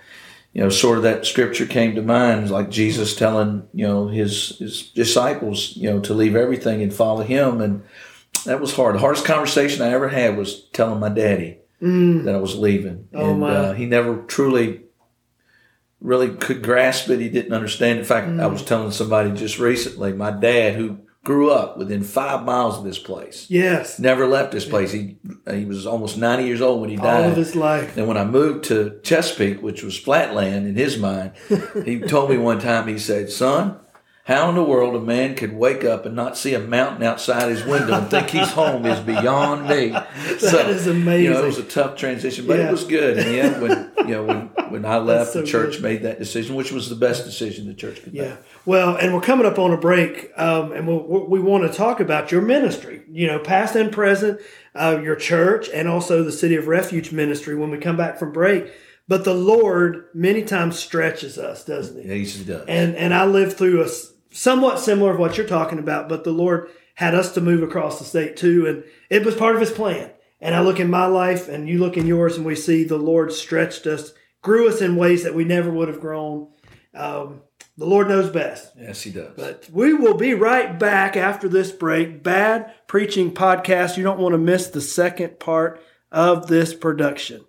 you 0.52 0.62
know, 0.64 0.68
sort 0.68 0.96
of 0.96 1.04
that 1.04 1.26
scripture 1.26 1.66
came 1.66 1.94
to 1.94 2.02
mind, 2.02 2.50
like 2.50 2.70
Jesus 2.70 3.14
telling, 3.14 3.68
you 3.72 3.86
know, 3.86 4.08
his 4.08 4.58
his 4.58 4.82
disciples, 4.90 5.76
you 5.76 5.88
know, 5.88 6.00
to 6.00 6.12
leave 6.12 6.34
everything 6.34 6.82
and 6.82 6.92
follow 6.92 7.22
him 7.22 7.60
and 7.60 7.84
that 8.44 8.60
was 8.60 8.74
hard. 8.74 8.94
The 8.94 9.00
hardest 9.00 9.24
conversation 9.24 9.82
I 9.82 9.90
ever 9.90 10.08
had 10.08 10.36
was 10.36 10.68
telling 10.72 11.00
my 11.00 11.08
daddy 11.08 11.58
mm. 11.82 12.24
that 12.24 12.34
I 12.34 12.38
was 12.38 12.56
leaving, 12.56 13.08
oh, 13.14 13.30
and 13.30 13.44
uh, 13.44 13.72
he 13.72 13.86
never 13.86 14.22
truly, 14.22 14.82
really 16.00 16.30
could 16.30 16.62
grasp 16.62 17.08
it. 17.10 17.20
He 17.20 17.28
didn't 17.28 17.52
understand. 17.52 17.98
In 17.98 18.04
fact, 18.04 18.28
mm. 18.28 18.40
I 18.40 18.46
was 18.46 18.62
telling 18.62 18.90
somebody 18.92 19.32
just 19.32 19.58
recently, 19.58 20.12
my 20.12 20.30
dad 20.30 20.74
who 20.74 20.98
grew 21.24 21.50
up 21.50 21.76
within 21.76 22.02
five 22.02 22.44
miles 22.44 22.78
of 22.78 22.84
this 22.84 22.98
place. 22.98 23.46
Yes, 23.50 23.98
never 23.98 24.26
left 24.26 24.52
this 24.52 24.64
place. 24.64 24.92
He 24.92 25.18
he 25.50 25.64
was 25.64 25.86
almost 25.86 26.16
ninety 26.16 26.46
years 26.46 26.60
old 26.60 26.80
when 26.80 26.90
he 26.90 26.96
died. 26.96 27.24
All 27.24 27.30
of 27.30 27.36
his 27.36 27.54
life. 27.54 27.96
And 27.96 28.08
when 28.08 28.16
I 28.16 28.24
moved 28.24 28.64
to 28.66 28.98
Chesapeake, 29.02 29.62
which 29.62 29.82
was 29.82 29.98
flat 29.98 30.34
land 30.34 30.66
in 30.66 30.74
his 30.74 30.96
mind, 30.96 31.32
he 31.84 32.00
told 32.00 32.30
me 32.30 32.38
one 32.38 32.60
time. 32.60 32.88
He 32.88 32.98
said, 32.98 33.30
"Son." 33.30 33.78
How 34.28 34.50
in 34.50 34.56
the 34.56 34.62
world 34.62 34.94
a 34.94 35.00
man 35.00 35.36
could 35.36 35.54
wake 35.54 35.84
up 35.84 36.04
and 36.04 36.14
not 36.14 36.36
see 36.36 36.52
a 36.52 36.60
mountain 36.60 37.02
outside 37.02 37.48
his 37.48 37.64
window 37.64 37.94
and 37.94 38.10
think 38.10 38.28
he's 38.28 38.50
home 38.50 38.84
is 38.84 39.00
beyond 39.00 39.66
me. 39.66 39.88
that 39.88 40.38
so, 40.38 40.68
is 40.68 40.86
amazing. 40.86 41.24
You 41.24 41.30
know, 41.30 41.44
it 41.44 41.46
was 41.46 41.56
a 41.56 41.62
tough 41.62 41.96
transition, 41.96 42.46
but 42.46 42.58
yeah. 42.58 42.68
it 42.68 42.70
was 42.70 42.84
good. 42.84 43.16
And 43.16 43.34
yeah, 43.34 43.58
when 43.58 43.90
you 44.06 44.14
know 44.14 44.24
when 44.24 44.38
when 44.68 44.84
I 44.84 44.98
left, 44.98 45.32
so 45.32 45.40
the 45.40 45.46
church 45.46 45.76
good. 45.76 45.82
made 45.82 46.02
that 46.02 46.18
decision, 46.18 46.56
which 46.56 46.70
was 46.70 46.90
the 46.90 46.94
best 46.94 47.24
decision 47.24 47.68
the 47.68 47.72
church 47.72 48.02
could 48.02 48.12
yeah. 48.12 48.22
make. 48.22 48.30
Yeah. 48.32 48.36
Well, 48.66 48.96
and 48.96 49.14
we're 49.14 49.22
coming 49.22 49.46
up 49.46 49.58
on 49.58 49.72
a 49.72 49.78
break, 49.78 50.30
um, 50.36 50.72
and 50.72 50.86
we'll, 50.86 51.04
we 51.26 51.40
want 51.40 51.66
to 51.66 51.74
talk 51.74 51.98
about 51.98 52.30
your 52.30 52.42
ministry. 52.42 53.04
You 53.10 53.28
know, 53.28 53.38
past 53.38 53.76
and 53.76 53.90
present, 53.90 54.42
uh, 54.74 55.00
your 55.02 55.16
church, 55.16 55.70
and 55.72 55.88
also 55.88 56.22
the 56.22 56.32
City 56.32 56.56
of 56.56 56.68
Refuge 56.68 57.12
ministry. 57.12 57.56
When 57.56 57.70
we 57.70 57.78
come 57.78 57.96
back 57.96 58.18
from 58.18 58.32
break. 58.32 58.70
But 59.08 59.24
the 59.24 59.32
Lord 59.32 60.04
many 60.12 60.42
times 60.42 60.78
stretches 60.78 61.38
us, 61.38 61.64
doesn't 61.64 62.02
He? 62.02 62.24
He 62.26 62.44
does. 62.44 62.66
And 62.68 62.94
and 62.94 63.14
I 63.14 63.24
lived 63.24 63.56
through 63.56 63.82
a 63.82 63.88
somewhat 64.30 64.80
similar 64.80 65.12
of 65.12 65.18
what 65.18 65.36
you're 65.36 65.46
talking 65.46 65.78
about, 65.78 66.08
but 66.08 66.24
the 66.24 66.32
Lord 66.32 66.70
had 66.94 67.14
us 67.14 67.32
to 67.32 67.40
move 67.40 67.62
across 67.62 67.98
the 67.98 68.04
state 68.04 68.36
too, 68.36 68.66
and 68.66 68.84
it 69.10 69.24
was 69.24 69.34
part 69.34 69.54
of 69.54 69.60
His 69.60 69.70
plan. 69.70 70.10
And 70.40 70.54
I 70.54 70.60
look 70.60 70.78
in 70.78 70.90
my 70.90 71.06
life, 71.06 71.48
and 71.48 71.68
you 71.68 71.78
look 71.78 71.96
in 71.96 72.06
yours, 72.06 72.36
and 72.36 72.46
we 72.46 72.54
see 72.54 72.84
the 72.84 72.96
Lord 72.96 73.32
stretched 73.32 73.86
us, 73.86 74.12
grew 74.42 74.68
us 74.68 74.80
in 74.80 74.96
ways 74.96 75.24
that 75.24 75.34
we 75.34 75.44
never 75.44 75.70
would 75.70 75.88
have 75.88 76.00
grown. 76.00 76.48
Um, 76.94 77.42
the 77.76 77.86
Lord 77.86 78.08
knows 78.08 78.30
best. 78.30 78.72
Yes, 78.76 79.02
He 79.02 79.10
does. 79.10 79.32
But 79.36 79.68
we 79.72 79.94
will 79.94 80.14
be 80.14 80.34
right 80.34 80.78
back 80.78 81.16
after 81.16 81.48
this 81.48 81.72
break. 81.72 82.22
Bad 82.22 82.72
Preaching 82.86 83.32
Podcast. 83.32 83.96
You 83.96 84.02
don't 84.02 84.18
want 84.18 84.32
to 84.32 84.38
miss 84.38 84.68
the 84.68 84.80
second 84.80 85.38
part 85.40 85.80
of 86.10 86.48
this 86.48 86.74
production. 86.74 87.44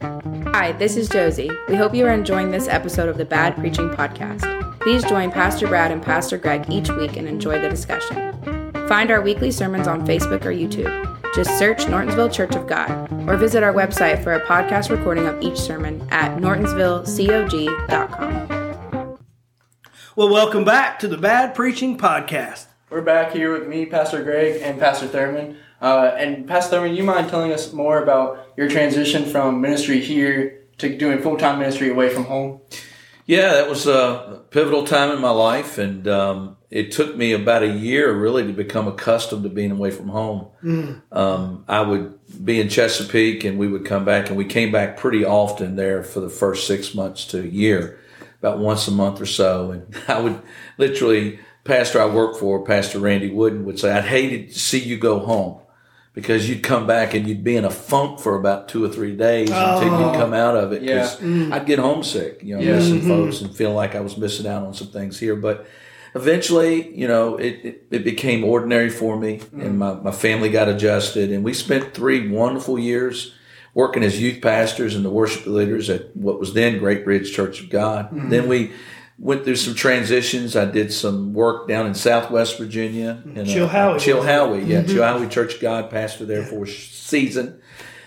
Hi, 0.00 0.72
this 0.72 0.96
is 0.96 1.08
Josie. 1.08 1.50
We 1.68 1.76
hope 1.76 1.94
you 1.94 2.06
are 2.06 2.12
enjoying 2.12 2.50
this 2.50 2.68
episode 2.68 3.08
of 3.08 3.16
the 3.16 3.24
Bad 3.24 3.56
Preaching 3.56 3.88
Podcast. 3.90 4.63
Please 4.84 5.02
join 5.04 5.30
Pastor 5.30 5.66
Brad 5.66 5.90
and 5.90 6.02
Pastor 6.02 6.36
Greg 6.36 6.66
each 6.68 6.90
week 6.90 7.16
and 7.16 7.26
enjoy 7.26 7.58
the 7.58 7.70
discussion. 7.70 8.34
Find 8.86 9.10
our 9.10 9.22
weekly 9.22 9.50
sermons 9.50 9.88
on 9.88 10.06
Facebook 10.06 10.44
or 10.44 10.50
YouTube. 10.50 10.92
Just 11.34 11.58
search 11.58 11.86
Nortonsville 11.86 12.30
Church 12.30 12.54
of 12.54 12.66
God 12.66 13.10
or 13.26 13.38
visit 13.38 13.62
our 13.62 13.72
website 13.72 14.22
for 14.22 14.34
a 14.34 14.44
podcast 14.44 14.90
recording 14.90 15.26
of 15.26 15.40
each 15.40 15.56
sermon 15.56 16.06
at 16.10 16.36
nortonsvillecog.com. 16.36 19.18
Well, 20.16 20.28
welcome 20.28 20.66
back 20.66 20.98
to 20.98 21.08
the 21.08 21.16
Bad 21.16 21.54
Preaching 21.54 21.96
Podcast. 21.96 22.66
we're 22.90 23.00
back 23.00 23.32
here 23.32 23.58
with 23.58 23.66
me, 23.66 23.86
Pastor 23.86 24.22
Greg, 24.22 24.60
and 24.60 24.78
Pastor 24.78 25.06
Thurman. 25.06 25.56
Uh, 25.80 26.14
and 26.18 26.46
Pastor 26.46 26.76
Thurman, 26.76 26.94
you 26.94 27.04
mind 27.04 27.30
telling 27.30 27.54
us 27.54 27.72
more 27.72 28.02
about 28.02 28.48
your 28.58 28.68
transition 28.68 29.24
from 29.24 29.62
ministry 29.62 30.00
here 30.00 30.60
to 30.76 30.94
doing 30.94 31.22
full 31.22 31.38
time 31.38 31.58
ministry 31.58 31.88
away 31.88 32.10
from 32.10 32.24
home? 32.24 32.60
Yeah, 33.26 33.54
that 33.54 33.70
was 33.70 33.86
a 33.86 34.42
pivotal 34.50 34.86
time 34.86 35.10
in 35.10 35.20
my 35.20 35.30
life, 35.30 35.78
and 35.78 36.06
um, 36.06 36.56
it 36.70 36.92
took 36.92 37.16
me 37.16 37.32
about 37.32 37.62
a 37.62 37.72
year 37.72 38.12
really 38.12 38.46
to 38.46 38.52
become 38.52 38.86
accustomed 38.86 39.44
to 39.44 39.48
being 39.48 39.70
away 39.70 39.90
from 39.90 40.08
home. 40.08 40.48
Mm. 40.62 41.02
Um, 41.10 41.64
I 41.66 41.80
would 41.80 42.18
be 42.44 42.60
in 42.60 42.68
Chesapeake, 42.68 43.44
and 43.44 43.58
we 43.58 43.66
would 43.66 43.86
come 43.86 44.04
back, 44.04 44.28
and 44.28 44.36
we 44.36 44.44
came 44.44 44.70
back 44.70 44.98
pretty 44.98 45.24
often 45.24 45.76
there 45.76 46.02
for 46.02 46.20
the 46.20 46.28
first 46.28 46.66
six 46.66 46.94
months 46.94 47.24
to 47.28 47.40
a 47.40 47.46
year, 47.46 47.98
about 48.40 48.58
once 48.58 48.86
a 48.88 48.90
month 48.90 49.22
or 49.22 49.26
so. 49.26 49.70
And 49.70 49.96
I 50.08 50.20
would 50.20 50.42
literally, 50.76 51.38
pastor 51.64 52.02
I 52.02 52.06
worked 52.06 52.38
for, 52.38 52.62
Pastor 52.62 52.98
Randy 52.98 53.30
Wooden, 53.30 53.64
would 53.64 53.78
say, 53.78 53.90
"I'd 53.90 54.04
hated 54.04 54.50
to 54.50 54.58
see 54.58 54.80
you 54.80 54.98
go 54.98 55.20
home." 55.20 55.60
Because 56.14 56.48
you'd 56.48 56.62
come 56.62 56.86
back 56.86 57.12
and 57.12 57.28
you'd 57.28 57.42
be 57.42 57.56
in 57.56 57.64
a 57.64 57.70
funk 57.70 58.20
for 58.20 58.36
about 58.36 58.68
two 58.68 58.84
or 58.84 58.88
three 58.88 59.16
days 59.16 59.50
oh, 59.52 59.78
until 59.78 60.00
you'd 60.00 60.14
come 60.14 60.32
out 60.32 60.56
of 60.56 60.72
it. 60.72 60.82
Yeah. 60.82 61.06
mm. 61.06 61.52
I'd 61.52 61.66
get 61.66 61.80
homesick, 61.80 62.40
you 62.42 62.56
know, 62.56 62.62
yeah. 62.62 62.76
missing 62.76 63.00
mm-hmm. 63.00 63.08
folks 63.08 63.40
and 63.40 63.54
feel 63.54 63.72
like 63.72 63.96
I 63.96 64.00
was 64.00 64.16
missing 64.16 64.46
out 64.46 64.64
on 64.64 64.74
some 64.74 64.86
things 64.88 65.18
here. 65.18 65.34
But 65.34 65.66
eventually, 66.14 66.96
you 66.96 67.08
know, 67.08 67.36
it, 67.36 67.60
it, 67.64 67.86
it 67.90 68.04
became 68.04 68.44
ordinary 68.44 68.90
for 68.90 69.18
me 69.18 69.38
mm. 69.38 69.66
and 69.66 69.78
my, 69.78 69.94
my 69.94 70.12
family 70.12 70.50
got 70.50 70.68
adjusted. 70.68 71.32
And 71.32 71.42
we 71.42 71.52
spent 71.52 71.94
three 71.94 72.28
wonderful 72.28 72.78
years 72.78 73.34
working 73.74 74.04
as 74.04 74.20
youth 74.20 74.40
pastors 74.40 74.94
and 74.94 75.04
the 75.04 75.10
worship 75.10 75.46
leaders 75.46 75.90
at 75.90 76.16
what 76.16 76.38
was 76.38 76.54
then 76.54 76.78
Great 76.78 77.04
Bridge 77.04 77.34
Church 77.34 77.60
of 77.60 77.70
God. 77.70 78.06
Mm-hmm. 78.06 78.28
Then 78.28 78.46
we 78.46 78.72
went 79.18 79.44
through 79.44 79.56
some 79.56 79.74
transitions. 79.74 80.56
I 80.56 80.64
did 80.64 80.92
some 80.92 81.34
work 81.34 81.68
down 81.68 81.86
in 81.86 81.94
Southwest 81.94 82.58
Virginia. 82.58 83.22
In 83.24 83.34
Chilhowie. 83.46 83.96
Chilhowie, 83.96 84.66
yeah. 84.66 84.82
Mm-hmm. 84.82 84.96
Chilhowie 84.96 85.30
Church 85.30 85.54
of 85.54 85.60
God, 85.60 85.90
pastor 85.90 86.24
there 86.24 86.44
for 86.44 86.64
a 86.64 86.68
season. 86.68 87.60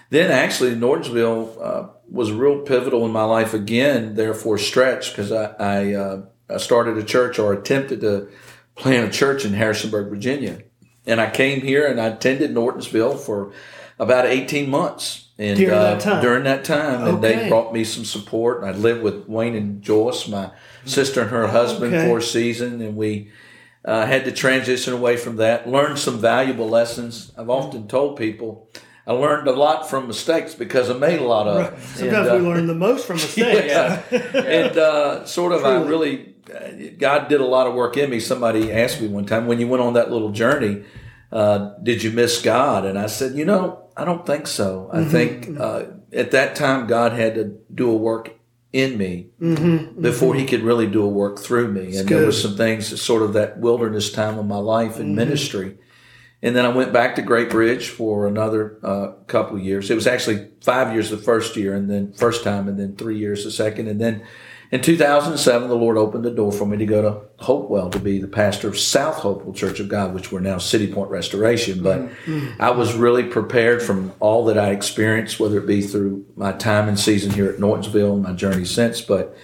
Then 0.10 0.32
actually, 0.32 0.76
Nortonsville 0.76 1.58
uh, 1.62 1.88
was 2.10 2.32
real 2.32 2.62
pivotal 2.62 3.06
in 3.06 3.12
my 3.12 3.24
life 3.24 3.54
again 3.54 4.16
there 4.16 4.34
for 4.34 4.56
a 4.56 4.60
stretch 4.60 5.12
because 5.12 5.32
I, 5.32 5.54
I, 5.60 5.94
uh, 5.94 6.22
I 6.50 6.58
started 6.58 6.98
a 6.98 7.04
church 7.04 7.40
or 7.40 7.54
attempted 7.54 8.02
to 8.02 8.30
plant 8.76 9.10
a 9.10 9.12
church 9.12 9.44
in 9.44 9.54
Harrisonburg, 9.54 10.10
Virginia. 10.10 10.60
And 11.06 11.20
I 11.20 11.30
came 11.30 11.62
here 11.62 11.88
and 11.88 12.00
I 12.00 12.08
attended 12.08 12.52
Nortonsville 12.52 13.18
for 13.18 13.54
about 14.00 14.26
18 14.26 14.70
months. 14.70 15.26
And 15.40 15.58
during 15.58 15.72
that 15.72 15.98
uh, 15.98 16.00
time, 16.00 16.22
during 16.24 16.44
that 16.46 16.64
time, 16.64 17.02
okay. 17.02 17.10
and 17.10 17.24
they 17.24 17.50
brought 17.50 17.72
me 17.72 17.84
some 17.84 18.06
support. 18.06 18.64
I 18.64 18.72
lived 18.72 19.04
with 19.04 19.28
Wayne 19.28 19.56
and 19.56 19.84
Joyce, 19.84 20.28
my 20.28 20.50
sister 20.86 21.22
and 21.22 21.30
her 21.30 21.48
husband 21.48 21.94
okay. 21.94 22.08
for 22.08 22.18
a 22.18 22.22
season, 22.24 22.82
and 22.82 22.96
we 22.96 23.32
uh, 23.86 24.08
had 24.08 24.26
to 24.26 24.32
transition 24.32 24.94
away 24.94 25.16
from 25.16 25.36
that. 25.36 25.70
Learned 25.70 26.00
some 26.00 26.20
valuable 26.20 26.68
lessons. 26.68 27.32
I've 27.38 27.52
often 27.52 27.88
told 27.88 28.18
people 28.18 28.68
I 29.08 29.14
learned 29.14 29.48
a 29.48 29.54
lot 29.54 29.90
from 29.90 30.08
mistakes 30.08 30.54
because 30.54 30.90
I 30.90 30.94
made 30.94 31.22
a 31.22 31.24
lot 31.24 31.48
of. 31.48 31.72
Right. 31.72 31.82
Sometimes 31.82 32.28
and, 32.28 32.30
uh, 32.30 32.40
we 32.40 32.50
learn 32.50 32.68
the 32.68 32.76
most 32.76 33.08
from 33.08 33.16
mistakes. 33.18 33.68
yeah. 33.68 34.02
and 34.12 34.78
uh, 34.78 35.26
sort 35.26 35.54
of, 35.54 35.62
Truly. 35.62 35.76
I 35.76 35.88
really, 35.88 36.36
uh, 36.54 36.94
God 36.98 37.30
did 37.30 37.40
a 37.40 37.46
lot 37.46 37.68
of 37.68 37.74
work 37.74 37.96
in 37.96 38.10
me. 38.10 38.20
Somebody 38.20 38.70
asked 38.70 39.00
me 39.00 39.08
one 39.08 39.26
time 39.26 39.48
when 39.48 39.62
you 39.62 39.68
went 39.70 39.82
on 39.82 39.94
that 39.94 40.12
little 40.12 40.32
journey, 40.32 40.84
uh, 41.32 41.76
did 41.82 42.04
you 42.04 42.12
miss 42.12 42.42
God? 42.42 42.84
And 42.84 43.00
I 43.00 43.08
said, 43.08 43.36
you 43.36 43.46
know, 43.46 43.87
I 43.98 44.06
don't 44.06 44.26
think 44.26 44.48
so. 44.48 44.90
I 44.94 45.00
mm-hmm. 45.00 45.10
think 45.10 45.60
uh, 45.60 45.84
at 46.14 46.32
that 46.32 46.56
time 46.56 46.88
God 46.88 47.14
had 47.14 47.36
to 47.36 47.58
do 47.74 47.90
a 47.90 47.96
work 47.96 48.38
in 48.72 48.98
me 48.98 49.30
mm-hmm, 49.42 50.02
before 50.02 50.34
mm-hmm. 50.34 50.42
he 50.42 50.46
could 50.46 50.62
really 50.62 50.88
do 50.88 51.04
a 51.04 51.08
work 51.08 51.40
through 51.40 51.72
me. 51.72 51.88
It's 51.88 52.00
and 52.00 52.08
good. 52.08 52.20
there 52.20 52.26
were 52.28 52.32
some 52.32 52.56
things, 52.56 53.02
sort 53.02 53.24
of 53.24 53.34
that 53.34 53.60
wilderness 53.60 54.12
time 54.12 54.38
of 54.38 54.46
my 54.46 54.58
life 54.58 55.00
in 55.00 55.08
mm-hmm. 55.08 55.16
ministry. 55.16 55.78
And 56.44 56.56
then 56.56 56.66
I 56.66 56.70
went 56.70 56.94
back 56.94 57.16
to 57.16 57.24
Great 57.24 57.50
Bridge 57.50 57.90
for 57.90 58.28
another 58.28 58.78
uh, 58.84 59.14
couple 59.26 59.58
of 59.58 59.64
years. 59.64 59.90
It 59.90 59.96
was 59.96 60.06
actually 60.06 60.50
five 60.62 60.94
years 60.94 61.10
the 61.10 61.18
first 61.18 61.56
year, 61.56 61.74
and 61.74 61.90
then 61.90 62.14
first 62.14 62.44
time, 62.44 62.68
and 62.68 62.80
then 62.80 62.96
three 62.96 63.18
years 63.18 63.44
the 63.44 63.50
second. 63.50 63.88
And 63.88 64.00
then 64.00 64.24
in 64.72 64.82
2007, 64.82 65.70
the 65.70 65.76
Lord 65.76 65.98
opened 65.98 66.26
the 66.26 66.32
door 66.32 66.52
for 66.52 66.66
me 66.66 66.78
to 66.78 66.86
go 66.86 67.02
to 67.02 67.44
Hopewell 67.44 67.90
to 67.92 68.00
be 68.00 68.20
the 68.20 68.28
pastor 68.28 68.68
of 68.68 68.78
South 68.78 69.16
Hopewell 69.16 69.54
Church 69.54 69.80
of 69.80 69.88
God, 69.88 70.14
which 70.14 70.32
we're 70.32 70.42
now 70.42 70.58
City 70.58 70.92
Point 70.92 71.10
Restoration. 71.10 71.82
But 71.82 72.02
mm-hmm. 72.02 72.62
I 72.62 72.72
was 72.72 72.94
really 72.94 73.24
prepared 73.24 73.82
from 73.82 74.12
all 74.20 74.46
that 74.46 74.58
I 74.58 74.72
experienced, 74.72 75.40
whether 75.40 75.58
it 75.58 75.68
be 75.68 75.82
through 75.82 76.26
my 76.36 76.52
time 76.52 76.90
and 76.90 77.00
season 77.00 77.32
here 77.32 77.50
at 77.50 77.60
Nortonsville, 77.60 78.14
and 78.14 78.24
my 78.24 78.34
journey 78.34 78.66
since. 78.66 79.00
But 79.00 79.38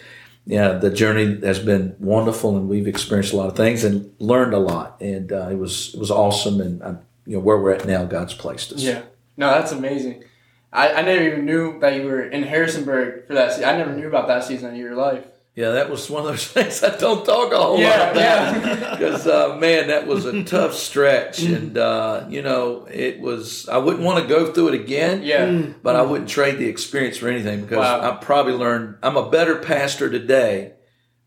yeah, 0.45 0.73
the 0.73 0.89
journey 0.89 1.39
has 1.45 1.59
been 1.59 1.95
wonderful, 1.99 2.57
and 2.57 2.67
we've 2.67 2.87
experienced 2.87 3.31
a 3.31 3.37
lot 3.37 3.47
of 3.47 3.55
things 3.55 3.85
and 3.85 4.13
learned 4.19 4.53
a 4.53 4.59
lot. 4.59 4.97
And 4.99 5.31
uh, 5.31 5.47
it 5.49 5.57
was 5.57 5.93
it 5.93 5.99
was 5.99 6.11
awesome, 6.11 6.59
and 6.59 6.83
uh, 6.83 6.95
you 7.25 7.37
know 7.37 7.39
where 7.39 7.57
we're 7.57 7.71
at 7.71 7.85
now, 7.85 8.03
God's 8.03 8.33
placed 8.33 8.73
us. 8.73 8.81
Yeah, 8.81 9.03
no, 9.37 9.49
that's 9.51 9.71
amazing. 9.71 10.25
I, 10.73 10.93
I 10.93 11.01
never 11.03 11.23
even 11.23 11.45
knew 11.45 11.79
that 11.79 11.95
you 11.95 12.03
were 12.03 12.23
in 12.23 12.43
Harrisonburg 12.43 13.27
for 13.27 13.35
that. 13.35 13.51
season. 13.51 13.69
I 13.69 13.77
never 13.77 13.93
knew 13.95 14.07
about 14.07 14.27
that 14.27 14.43
season 14.43 14.71
of 14.71 14.75
your 14.75 14.95
life. 14.95 15.25
Yeah, 15.55 15.69
that 15.69 15.91
was 15.91 16.09
one 16.09 16.23
of 16.23 16.29
those 16.29 16.47
things 16.51 16.83
I 16.83 16.97
don't 16.97 17.23
talk 17.23 17.53
a 17.53 17.57
whole 17.57 17.79
yeah, 17.79 17.89
lot 17.89 18.11
about 18.11 18.15
Yeah. 18.15 18.91
because 18.97 19.27
uh, 19.27 19.55
man, 19.57 19.87
that 19.87 20.07
was 20.07 20.25
a 20.25 20.43
tough 20.43 20.73
stretch, 20.73 21.41
mm. 21.41 21.55
and 21.55 21.77
uh, 21.77 22.25
you 22.27 22.41
know, 22.41 22.87
it 22.89 23.19
was. 23.19 23.69
I 23.69 23.77
wouldn't 23.77 24.03
want 24.03 24.23
to 24.23 24.27
go 24.27 24.51
through 24.51 24.69
it 24.69 24.81
again. 24.81 25.21
Yeah, 25.21 25.45
mm. 25.45 25.75
but 25.83 25.95
I 25.95 26.01
wouldn't 26.01 26.29
trade 26.29 26.57
the 26.57 26.67
experience 26.67 27.17
for 27.17 27.29
anything 27.29 27.61
because 27.61 27.77
wow. 27.77 28.01
I 28.01 28.15
probably 28.15 28.53
learned. 28.53 28.97
I'm 29.03 29.15
a 29.15 29.29
better 29.29 29.57
pastor 29.57 30.09
today 30.09 30.73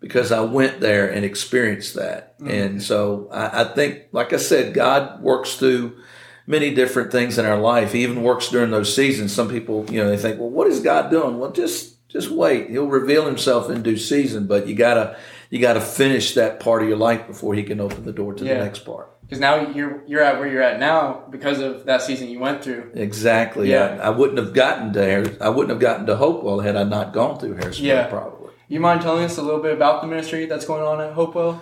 because 0.01 0.33
I 0.33 0.41
went 0.41 0.81
there 0.81 1.09
and 1.09 1.25
experienced 1.25 1.95
that, 1.95 2.37
mm. 2.41 2.51
and 2.51 2.83
so 2.83 3.29
I, 3.31 3.63
I 3.63 3.65
think, 3.75 4.07
like 4.11 4.33
I 4.33 4.39
said, 4.39 4.75
God 4.75 5.23
works 5.23 5.55
through 5.55 5.99
many 6.47 6.75
different 6.75 7.13
things 7.13 7.39
in 7.39 7.45
our 7.45 7.59
life. 7.59 7.93
He 7.93 8.03
even 8.03 8.23
works 8.23 8.49
during 8.49 8.71
those 8.71 8.95
seasons. 8.95 9.35
Some 9.35 9.49
people, 9.49 9.87
you 9.91 10.03
know, 10.03 10.09
they 10.09 10.17
think, 10.17 10.39
well, 10.39 10.51
what 10.51 10.67
is 10.69 10.81
God 10.81 11.11
doing? 11.11 11.39
Well, 11.39 11.53
just 11.53 12.09
just 12.09 12.31
wait. 12.31 12.71
He'll 12.71 12.87
reveal 12.87 13.27
himself 13.27 13.69
in 13.69 13.83
due 13.83 13.97
season, 13.97 14.47
but 14.47 14.67
you 14.67 14.75
gotta 14.75 15.19
you 15.51 15.61
gotta 15.61 15.81
finish 15.81 16.35
that 16.35 16.61
part 16.61 16.83
of 16.83 16.89
your 16.89 16.99
life 16.99 17.27
before 17.27 17.55
he 17.55 17.63
can 17.63 17.81
open 17.81 18.05
the 18.05 18.13
door 18.13 18.35
to 18.35 18.45
yeah. 18.45 18.55
the 18.55 18.65
next 18.65 18.81
part. 18.81 19.11
Because 19.23 19.41
now 19.41 19.69
you're 19.71 20.05
you're 20.07 20.23
at 20.23 20.39
where 20.39 20.49
you're 20.49 20.63
at 20.63 20.79
now 20.79 21.25
because 21.31 21.59
of 21.59 21.85
that 21.87 22.01
season 22.03 22.29
you 22.29 22.39
went 22.39 22.63
through. 22.63 22.93
Exactly. 22.95 23.71
Yeah. 23.71 23.99
I, 24.01 24.07
I 24.07 24.11
wouldn't 24.11 24.39
have 24.39 24.55
gotten 24.55 24.93
to 24.93 25.37
I 25.41 25.49
wouldn't 25.49 25.71
have 25.71 25.81
gotten 25.81 26.07
to 26.07 26.17
Hopewell 26.17 26.61
had 26.61 26.77
I 26.77 26.85
not 26.85 27.13
gone 27.13 27.39
through 27.39 27.55
Harrisburg. 27.55 27.87
Yeah. 27.87 28.07
Probably. 28.07 28.53
You 28.69 28.81
mind 28.81 29.03
telling 29.03 29.25
us 29.25 29.39
a 29.39 29.43
little 29.43 29.63
bit 29.63 29.73
about 29.73 30.03
the 30.03 30.09
ministry 30.09 30.47
that's 30.47 30.65
going 30.65 30.83
on 30.83 31.01
at 31.01 31.13
Hopewell? 31.13 31.61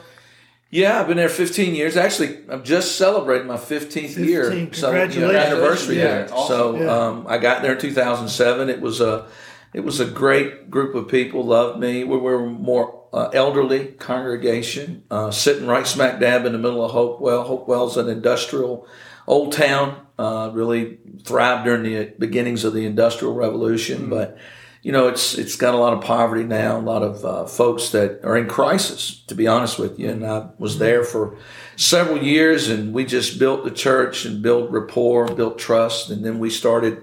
Yeah, 0.75 1.01
I've 1.01 1.07
been 1.07 1.19
there 1.19 1.29
15 1.29 1.77
years. 1.77 1.97
Actually, 1.97 2.37
I'm 2.49 2.65
just 2.65 2.99
celebrating 2.99 3.47
my 3.47 3.57
15th 3.57 3.93
15. 3.93 4.25
year. 4.25 4.51
Congratulations. 4.51 5.15
you 5.15 5.21
know, 5.21 5.31
anniversary 5.31 5.99
yeah, 5.99 6.03
there. 6.03 6.35
Awesome. 6.35 6.49
So 6.49 6.77
yeah. 6.77 6.91
um, 6.91 7.27
I 7.29 7.39
got 7.39 7.63
there 7.63 7.75
in 7.75 7.81
2007. 7.81 8.69
It 8.69 8.81
was 8.81 9.01
a 9.01 9.29
it 9.73 9.85
was 9.85 10.01
a 10.01 10.05
great 10.05 10.71
group 10.71 10.97
of 10.97 11.07
people. 11.07 11.45
Loved 11.45 11.79
me. 11.79 12.03
We 12.03 12.17
were 12.17 12.45
more 12.45 13.05
uh, 13.13 13.29
elderly 13.33 13.87
congregation, 13.87 15.05
uh, 15.13 15.31
sitting 15.31 15.69
right 15.69 15.87
smack 15.87 16.19
dab 16.19 16.45
in 16.45 16.51
the 16.51 16.59
middle 16.59 16.85
of 16.85 16.91
Hopewell. 16.91 17.45
Hopewell's 17.45 17.97
an 17.97 18.09
industrial 18.09 18.85
old 19.29 19.53
town. 19.53 20.05
Uh, 20.19 20.51
really 20.53 20.99
thrived 21.23 21.67
during 21.67 21.85
the 21.85 22.13
beginnings 22.19 22.65
of 22.65 22.73
the 22.73 22.85
Industrial 22.85 23.35
Revolution, 23.35 24.03
mm-hmm. 24.03 24.11
but 24.11 24.39
you 24.85 24.93
know, 24.93 25.09
it's 25.09 25.37
it's 25.37 25.57
got 25.57 25.75
a 25.75 25.79
lot 25.79 25.95
of 25.95 26.05
poverty 26.05 26.45
now, 26.45 26.77
a 26.77 26.79
lot 26.79 27.03
of 27.03 27.25
uh, 27.25 27.47
folks 27.47 27.89
that 27.89 28.21
are 28.23 28.37
in 28.37 28.47
crisis. 28.47 29.25
To 29.29 29.35
be 29.35 29.47
honest 29.47 29.79
with 29.79 29.99
you, 29.99 30.11
and 30.11 30.25
I 30.25 30.51
was 30.59 30.79
there 30.79 31.03
for 31.03 31.39
several 31.75 32.23
years, 32.23 32.69
and 32.69 32.93
we 32.93 33.07
just 33.07 33.39
built 33.39 33.65
the 33.65 33.71
church 33.71 34.27
and 34.27 34.43
built 34.43 34.71
rapport, 34.71 35.27
built 35.35 35.59
trust, 35.59 36.11
and 36.11 36.23
then 36.23 36.39
we 36.39 36.51
started, 36.51 37.03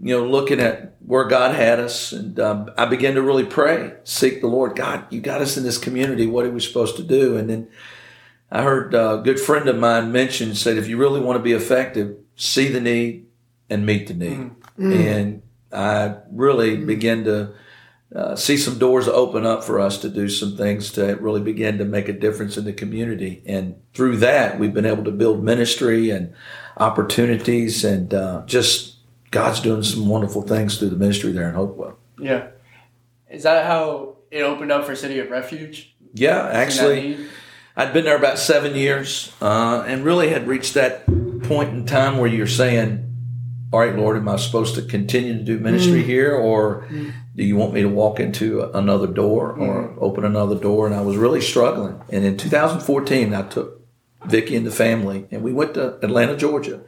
you 0.00 0.16
know, 0.16 0.26
looking 0.26 0.58
at 0.58 0.96
where 0.98 1.24
God 1.24 1.54
had 1.54 1.78
us, 1.78 2.10
and 2.10 2.40
um, 2.40 2.70
I 2.76 2.84
began 2.86 3.14
to 3.14 3.22
really 3.22 3.46
pray, 3.46 3.94
seek 4.02 4.40
the 4.40 4.48
Lord. 4.48 4.74
God, 4.74 5.04
you 5.10 5.20
got 5.20 5.40
us 5.40 5.56
in 5.56 5.62
this 5.62 5.78
community. 5.78 6.26
What 6.26 6.46
are 6.46 6.50
we 6.50 6.58
supposed 6.58 6.96
to 6.96 7.04
do? 7.04 7.36
And 7.36 7.48
then 7.48 7.68
I 8.50 8.64
heard 8.64 8.92
a 8.92 9.22
good 9.22 9.38
friend 9.38 9.68
of 9.68 9.78
mine 9.78 10.10
mention 10.10 10.52
said, 10.52 10.76
if 10.76 10.88
you 10.88 10.96
really 10.96 11.20
want 11.20 11.36
to 11.36 11.42
be 11.44 11.52
effective, 11.52 12.16
see 12.34 12.66
the 12.66 12.80
need 12.80 13.26
and 13.70 13.86
meet 13.86 14.08
the 14.08 14.14
need, 14.14 14.50
mm-hmm. 14.76 14.92
and 14.92 15.42
I 15.72 16.16
really 16.30 16.76
mm-hmm. 16.76 16.86
began 16.86 17.24
to 17.24 17.54
uh, 18.14 18.36
see 18.36 18.56
some 18.56 18.78
doors 18.78 19.06
open 19.06 19.44
up 19.44 19.62
for 19.62 19.78
us 19.78 19.98
to 19.98 20.08
do 20.08 20.28
some 20.28 20.56
things 20.56 20.92
to 20.92 21.16
really 21.16 21.42
begin 21.42 21.78
to 21.78 21.84
make 21.84 22.08
a 22.08 22.12
difference 22.12 22.56
in 22.56 22.64
the 22.64 22.72
community. 22.72 23.42
And 23.44 23.80
through 23.92 24.18
that, 24.18 24.58
we've 24.58 24.72
been 24.72 24.86
able 24.86 25.04
to 25.04 25.10
build 25.10 25.44
ministry 25.44 26.10
and 26.10 26.32
opportunities 26.78 27.84
and 27.84 28.14
uh, 28.14 28.44
just 28.46 28.96
God's 29.30 29.60
doing 29.60 29.82
some 29.82 30.08
wonderful 30.08 30.42
things 30.42 30.78
through 30.78 30.88
the 30.88 30.96
ministry 30.96 31.32
there 31.32 31.48
in 31.48 31.54
Hopewell. 31.54 31.98
Yeah. 32.18 32.48
Is 33.28 33.42
that 33.42 33.66
how 33.66 34.16
it 34.30 34.40
opened 34.40 34.72
up 34.72 34.86
for 34.86 34.96
City 34.96 35.18
of 35.18 35.30
Refuge? 35.30 35.94
Yeah, 36.14 36.48
actually, 36.48 37.26
I'd 37.76 37.92
been 37.92 38.04
there 38.04 38.16
about 38.16 38.38
seven 38.38 38.74
years 38.74 39.32
uh, 39.42 39.84
and 39.86 40.02
really 40.04 40.30
had 40.30 40.48
reached 40.48 40.74
that 40.74 41.04
point 41.42 41.70
in 41.70 41.84
time 41.84 42.16
where 42.16 42.30
you're 42.30 42.46
saying, 42.46 43.07
all 43.72 43.80
right, 43.80 43.94
Lord, 43.94 44.16
am 44.16 44.28
I 44.28 44.36
supposed 44.36 44.74
to 44.76 44.82
continue 44.82 45.36
to 45.36 45.44
do 45.44 45.58
ministry 45.58 46.02
mm. 46.02 46.06
here 46.06 46.34
or 46.34 46.86
mm. 46.88 47.12
do 47.36 47.44
you 47.44 47.56
want 47.56 47.74
me 47.74 47.82
to 47.82 47.88
walk 47.88 48.18
into 48.18 48.70
another 48.76 49.06
door 49.06 49.52
or 49.52 49.88
mm. 49.88 49.98
open 49.98 50.24
another 50.24 50.54
door? 50.54 50.86
And 50.86 50.94
I 50.94 51.02
was 51.02 51.16
really 51.16 51.42
struggling. 51.42 52.00
And 52.10 52.24
in 52.24 52.36
2014, 52.38 53.34
I 53.34 53.42
took 53.42 53.78
Vicky 54.24 54.56
and 54.56 54.66
the 54.66 54.70
family, 54.70 55.26
and 55.30 55.42
we 55.42 55.52
went 55.52 55.74
to 55.74 55.96
Atlanta, 56.04 56.36
Georgia. 56.36 56.80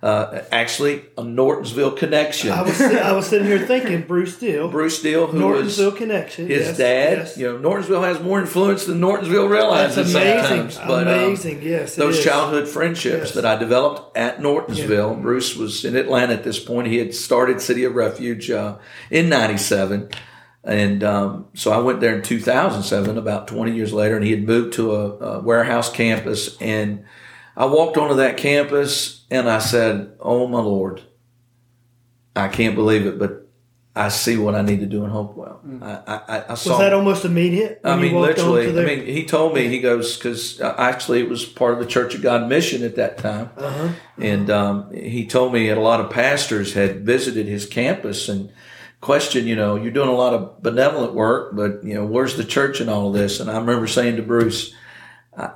Uh, 0.00 0.42
actually, 0.52 1.02
a 1.18 1.22
Nortonsville 1.24 1.90
connection. 1.96 2.52
I 2.52 2.62
was 2.62 2.80
I 2.80 3.10
was 3.12 3.26
sitting 3.26 3.48
here 3.48 3.58
thinking 3.66 4.02
Bruce 4.02 4.38
Deel. 4.38 4.68
Bruce 4.68 5.02
Deel, 5.02 5.26
who 5.26 5.40
Nortonsville 5.40 5.96
connection. 5.96 6.46
his 6.46 6.68
yes, 6.68 6.78
dad. 6.78 7.18
yes. 7.18 7.36
You 7.36 7.52
know, 7.52 7.58
Nortonsville 7.58 8.02
has 8.04 8.20
more 8.22 8.38
influence 8.40 8.86
than 8.86 9.00
Nortonsville 9.00 9.48
realizes 9.48 9.96
That's 9.96 10.12
sometimes. 10.12 10.76
amazing. 10.76 10.86
But, 10.88 11.08
um, 11.08 11.14
amazing. 11.24 11.62
yes. 11.62 11.96
those 11.96 12.18
is. 12.18 12.24
childhood 12.24 12.68
friendships 12.68 13.24
Yes. 13.26 13.34
that 13.34 13.44
I 13.44 13.56
developed 13.56 14.16
at 14.16 14.40
Nortonsville. 14.40 15.16
Bruce 15.20 15.56
was 15.56 15.84
in 15.84 15.96
Atlanta 15.96 16.34
at 16.34 16.44
this 16.44 16.60
point. 16.60 16.86
He 16.86 16.98
had 16.98 17.12
started 17.12 17.60
City 17.60 17.82
of 17.82 17.96
Refuge 17.96 18.52
uh, 18.52 18.76
in 19.10 19.28
'97, 19.28 20.10
and 20.62 21.02
um, 21.02 21.46
so 21.54 21.72
I 21.72 21.78
went 21.78 22.00
there 22.00 22.14
in 22.14 22.22
2007, 22.22 23.18
about 23.18 23.48
20 23.48 23.74
years 23.74 23.92
later, 23.92 24.14
and 24.14 24.24
he 24.24 24.30
had 24.30 24.44
moved 24.46 24.74
to 24.74 24.94
a, 24.94 25.08
a 25.18 25.40
warehouse 25.40 25.90
campus. 25.90 26.56
And 26.60 27.04
I 27.58 27.66
walked 27.66 27.96
onto 27.98 28.14
that 28.16 28.36
campus, 28.36 29.24
and 29.30 29.50
I 29.50 29.58
said, 29.58 30.12
"Oh 30.20 30.46
my 30.46 30.60
Lord, 30.60 31.02
I 32.34 32.48
can't 32.48 32.74
believe 32.74 33.04
it, 33.06 33.18
but." 33.18 33.44
I 33.96 34.10
see 34.10 34.36
what 34.36 34.54
I 34.54 34.62
need 34.62 34.78
to 34.78 34.86
do 34.86 35.02
in 35.02 35.10
Hopewell. 35.10 35.60
I, 35.82 35.90
I, 36.06 36.38
I 36.38 36.50
Was 36.50 36.64
that 36.66 36.92
almost 36.92 37.24
immediate? 37.24 37.80
I 37.82 37.96
mean, 37.96 38.14
literally. 38.14 38.68
I 38.68 38.84
mean, 38.84 39.04
he 39.06 39.24
told 39.24 39.54
me 39.54 39.66
he 39.66 39.80
goes 39.80 40.16
because 40.16 40.60
uh, 40.60 40.72
actually 40.78 41.18
it 41.20 41.28
was 41.28 41.44
part 41.44 41.72
of 41.72 41.80
the 41.80 41.86
Church 41.86 42.14
of 42.14 42.22
God 42.22 42.48
mission 42.48 42.84
at 42.84 42.94
that 42.94 43.18
time, 43.18 43.50
Uh-huh. 43.56 43.88
and 44.18 44.50
um, 44.50 44.92
he 44.94 45.26
told 45.26 45.52
me 45.52 45.66
that 45.66 45.76
a 45.76 45.80
lot 45.80 45.98
of 46.00 46.10
pastors 46.10 46.74
had 46.74 47.04
visited 47.04 47.46
his 47.48 47.66
campus 47.66 48.28
and 48.28 48.52
questioned, 49.00 49.48
you 49.48 49.56
know, 49.56 49.74
you're 49.74 49.90
doing 49.90 50.08
a 50.08 50.14
lot 50.14 50.32
of 50.32 50.62
benevolent 50.62 51.14
work, 51.14 51.56
but 51.56 51.82
you 51.82 51.94
know, 51.94 52.06
where's 52.06 52.36
the 52.36 52.44
church 52.44 52.80
in 52.80 52.88
all 52.88 53.08
of 53.08 53.14
this? 53.14 53.40
And 53.40 53.50
I 53.50 53.58
remember 53.58 53.88
saying 53.88 54.14
to 54.14 54.22
Bruce. 54.22 54.72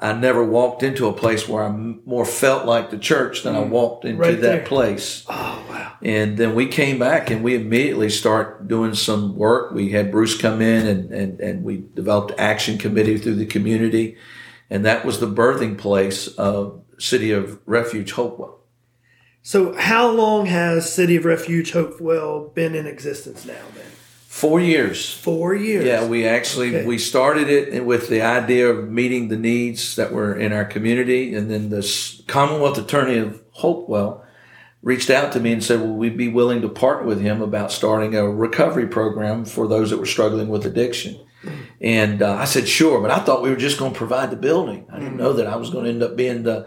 I 0.00 0.12
never 0.12 0.44
walked 0.44 0.82
into 0.82 1.08
a 1.08 1.12
place 1.12 1.48
where 1.48 1.64
I 1.64 1.68
more 1.70 2.24
felt 2.24 2.66
like 2.66 2.90
the 2.90 2.98
church 2.98 3.42
than 3.42 3.56
I 3.56 3.60
walked 3.60 4.04
into 4.04 4.22
Mm. 4.22 4.24
Right 4.24 4.40
that 4.40 4.64
place. 4.66 5.24
oh 5.28 5.64
wow. 5.68 5.92
And 6.02 6.36
then 6.36 6.54
we 6.54 6.66
came 6.66 6.98
back 6.98 7.30
and 7.30 7.42
we 7.42 7.54
immediately 7.56 8.08
start 8.08 8.68
doing 8.68 8.94
some 8.94 9.36
work. 9.36 9.72
We 9.72 9.90
had 9.90 10.10
Bruce 10.10 10.36
come 10.40 10.60
in 10.60 10.86
and, 10.86 11.10
and, 11.12 11.40
and 11.40 11.64
we 11.64 11.84
developed 11.94 12.32
action 12.38 12.78
committee 12.78 13.18
through 13.18 13.36
the 13.36 13.46
community. 13.46 14.16
And 14.70 14.84
that 14.84 15.04
was 15.04 15.20
the 15.20 15.26
birthing 15.26 15.76
place 15.78 16.28
of 16.28 16.82
City 16.98 17.32
of 17.32 17.60
Refuge 17.66 18.12
Hopewell. 18.12 18.60
So 19.42 19.74
how 19.76 20.08
long 20.10 20.46
has 20.46 20.92
City 20.92 21.16
of 21.16 21.24
Refuge 21.24 21.72
Hopewell 21.72 22.52
been 22.54 22.74
in 22.76 22.86
existence 22.86 23.44
now? 23.44 23.54
Then 23.74 23.84
Four 24.32 24.60
years. 24.60 25.12
four 25.12 25.54
years. 25.54 25.84
Yeah, 25.84 26.06
we 26.06 26.26
actually 26.26 26.68
Okay. 26.74 26.86
we 26.86 26.96
started 26.96 27.50
it 27.50 27.84
with 27.84 28.08
the 28.08 28.22
idea 28.22 28.66
of 28.70 28.88
meeting 28.90 29.28
the 29.28 29.36
needs 29.36 29.94
that 29.96 30.10
were 30.10 30.34
in 30.34 30.54
our 30.54 30.64
community, 30.64 31.34
and 31.34 31.50
then 31.50 31.68
the 31.68 31.86
Commonwealth 32.26 32.78
Attorney 32.78 33.18
of 33.18 33.42
Hopewell 33.50 34.24
reached 34.82 35.10
out 35.10 35.32
to 35.32 35.38
me 35.40 35.52
and 35.52 35.62
said, 35.62 35.80
"Will 35.80 35.94
we'd 35.96 36.16
be 36.16 36.28
willing 36.28 36.62
to 36.62 36.68
partner 36.70 37.06
with 37.06 37.20
him 37.20 37.42
about 37.42 37.70
starting 37.70 38.14
a 38.16 38.26
recovery 38.26 38.86
program 38.86 39.44
for 39.44 39.68
those 39.68 39.90
that 39.90 39.98
were 39.98 40.06
struggling 40.06 40.48
with 40.48 40.64
addiction?" 40.64 41.18
And 41.82 42.22
uh, 42.22 42.32
I 42.40 42.46
said, 42.46 42.66
"Sure," 42.66 43.02
but 43.02 43.10
I 43.10 43.18
thought 43.18 43.42
we 43.42 43.50
were 43.50 43.56
just 43.56 43.78
going 43.78 43.92
to 43.92 43.98
provide 43.98 44.30
the 44.30 44.36
building. 44.36 44.86
I 44.90 44.98
didn't 44.98 45.18
know 45.18 45.34
that 45.34 45.46
I 45.46 45.56
was 45.56 45.68
going 45.68 45.84
to 45.84 45.90
end 45.90 46.02
up 46.02 46.16
being 46.16 46.42
the 46.44 46.66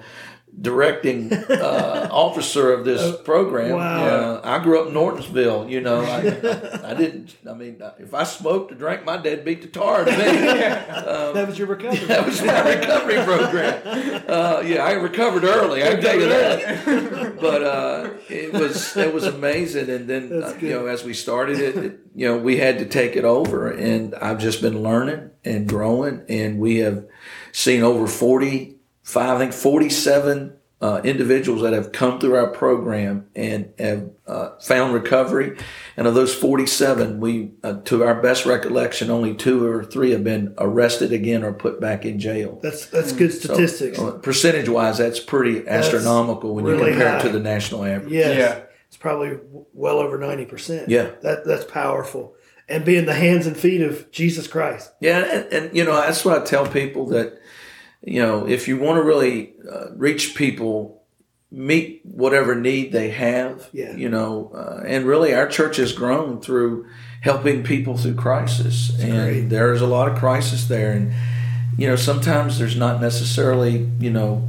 directing 0.60 1.34
uh, 1.34 2.08
officer 2.12 2.72
of 2.72 2.86
this 2.86 3.16
program. 3.22 3.76
wow. 3.76 4.06
Uh, 4.06 4.42
I 4.44 4.64
grew 4.64 4.82
up 4.82 4.88
in 4.88 4.94
Nortonsville. 4.94 5.70
You 5.70 5.82
know, 5.82 6.02
I, 6.02 6.92
I 6.92 6.94
didn't. 6.94 7.36
I 7.50 7.54
mean, 7.54 7.82
if 8.00 8.14
I 8.14 8.24
smoked 8.24 8.72
or 8.72 8.76
drank, 8.76 9.06
my 9.06 9.18
dad 9.18 9.44
beat 9.44 9.62
the 9.62 9.68
tar 9.68 10.02
out 10.02 10.08
of 10.08 10.18
me. 10.18 10.24
that 10.24 11.48
was 11.48 11.58
your 11.58 11.68
recovery. 11.68 12.06
that 12.08 12.26
was 12.26 12.42
my 12.42 12.76
recovery 12.76 13.24
program. 13.24 14.24
Uh, 14.28 14.62
yeah, 14.66 14.84
I 14.84 14.94
recovered 14.94 15.44
early. 15.44 15.84
I 15.84 15.92
can 15.92 16.02
tell 16.02 16.20
you 16.20 16.30
that. 16.30 17.40
But 17.40 17.64
uh, 17.64 18.10
it 18.30 18.54
was 18.54 18.96
it 18.96 19.14
was 19.14 19.26
amazing. 19.26 19.90
And 19.90 20.08
then 20.08 20.44
uh, 20.44 20.58
you 20.62 20.70
know, 20.70 20.88
as 20.88 21.04
we 21.04 21.14
started 21.14 21.60
it, 21.60 21.78
it, 21.78 22.00
you 22.16 22.28
know, 22.28 22.38
we 22.38 22.58
had 22.58 22.80
to 22.80 22.86
take 22.86 23.16
it 23.16 23.26
over, 23.26 23.70
and 23.70 24.16
I've 24.16 24.40
just 24.40 24.62
been 24.62 24.82
learning 24.82 25.32
and 25.44 25.68
growing, 25.68 26.24
and 26.30 26.60
we 26.60 26.78
have 26.78 27.06
seen 27.52 27.84
over 27.84 28.08
forty 28.08 28.75
five, 29.06 29.38
I 29.38 29.40
think 29.40 29.54
forty 29.54 29.90
seven. 29.90 30.58
Uh, 30.82 31.00
individuals 31.06 31.62
that 31.62 31.72
have 31.72 31.94
come 31.94 32.20
through 32.20 32.36
our 32.36 32.50
program 32.50 33.26
and 33.34 33.72
have 33.80 34.10
uh, 34.28 34.50
found 34.60 34.94
recovery, 34.94 35.58
and 35.96 36.06
of 36.06 36.14
those 36.14 36.36
47, 36.36 37.22
we, 37.22 37.54
uh, 37.64 37.76
to 37.86 38.04
our 38.04 38.22
best 38.22 38.46
recollection, 38.46 39.10
only 39.10 39.34
two 39.34 39.66
or 39.66 39.86
three 39.86 40.12
have 40.12 40.26
been 40.26 40.54
arrested 40.58 41.14
again 41.14 41.44
or 41.44 41.54
put 41.54 41.80
back 41.80 42.04
in 42.06 42.20
jail. 42.20 42.60
That's 42.62 42.88
that's 42.88 43.14
good 43.14 43.32
statistics. 43.32 43.98
percentage 44.22 44.68
wise, 44.68 44.98
that's 44.98 45.20
pretty 45.20 45.66
astronomical 45.66 46.54
when 46.54 46.66
you 46.66 46.72
really 46.72 46.92
compare 46.92 47.18
it 47.18 47.22
to 47.22 47.30
the 47.30 47.40
national 47.40 47.86
average. 47.86 48.12
yes. 48.12 48.38
Yeah. 48.38 48.64
It's 48.90 48.98
probably 48.98 49.40
well 49.74 50.00
over 50.00 50.18
ninety 50.18 50.46
percent. 50.46 50.90
Yeah. 50.90 51.12
That 51.22 51.46
that's 51.46 51.66
powerful. 51.66 52.36
And 52.68 52.84
being 52.84 53.06
the 53.06 53.14
hands 53.14 53.48
and 53.48 53.56
feet 53.58 53.82
of 53.82 54.12
Jesus 54.12 54.48
Christ. 54.48 54.92
Yeah, 55.00 55.20
and, 55.20 55.54
and 55.54 55.76
you 55.76 55.86
know 55.86 55.96
that's 55.96 56.26
what 56.26 56.42
I 56.42 56.46
tell 56.46 56.68
people 56.68 57.08
that 57.08 57.40
you 58.06 58.22
know 58.22 58.48
if 58.48 58.68
you 58.68 58.78
want 58.78 58.98
to 58.98 59.04
really 59.04 59.54
uh, 59.70 59.92
reach 59.96 60.36
people, 60.36 61.04
meet 61.52 62.02
whatever 62.04 62.56
need 62.56 62.92
they 62.92 63.10
have. 63.10 63.70
Yeah. 63.74 63.96
You 63.96 64.10
know, 64.10 64.52
uh, 64.54 64.84
and 64.86 65.06
really 65.06 65.34
our 65.34 65.48
church 65.48 65.78
has 65.78 65.92
grown 65.92 66.40
through 66.42 66.88
helping 67.22 67.64
people 67.64 67.98
through 67.98 68.16
crisis, 68.16 68.98
and 69.00 69.14
great. 69.14 69.42
there 69.50 69.74
is 69.74 69.82
a 69.82 69.88
lot 69.88 70.08
of 70.08 70.18
crisis 70.18 70.66
there, 70.66 70.92
and 70.92 71.14
you 71.78 71.88
know 71.88 71.96
sometimes 71.96 72.60
there's 72.60 72.78
not 72.78 73.02
necessarily 73.02 73.90
you 74.00 74.12
know 74.12 74.48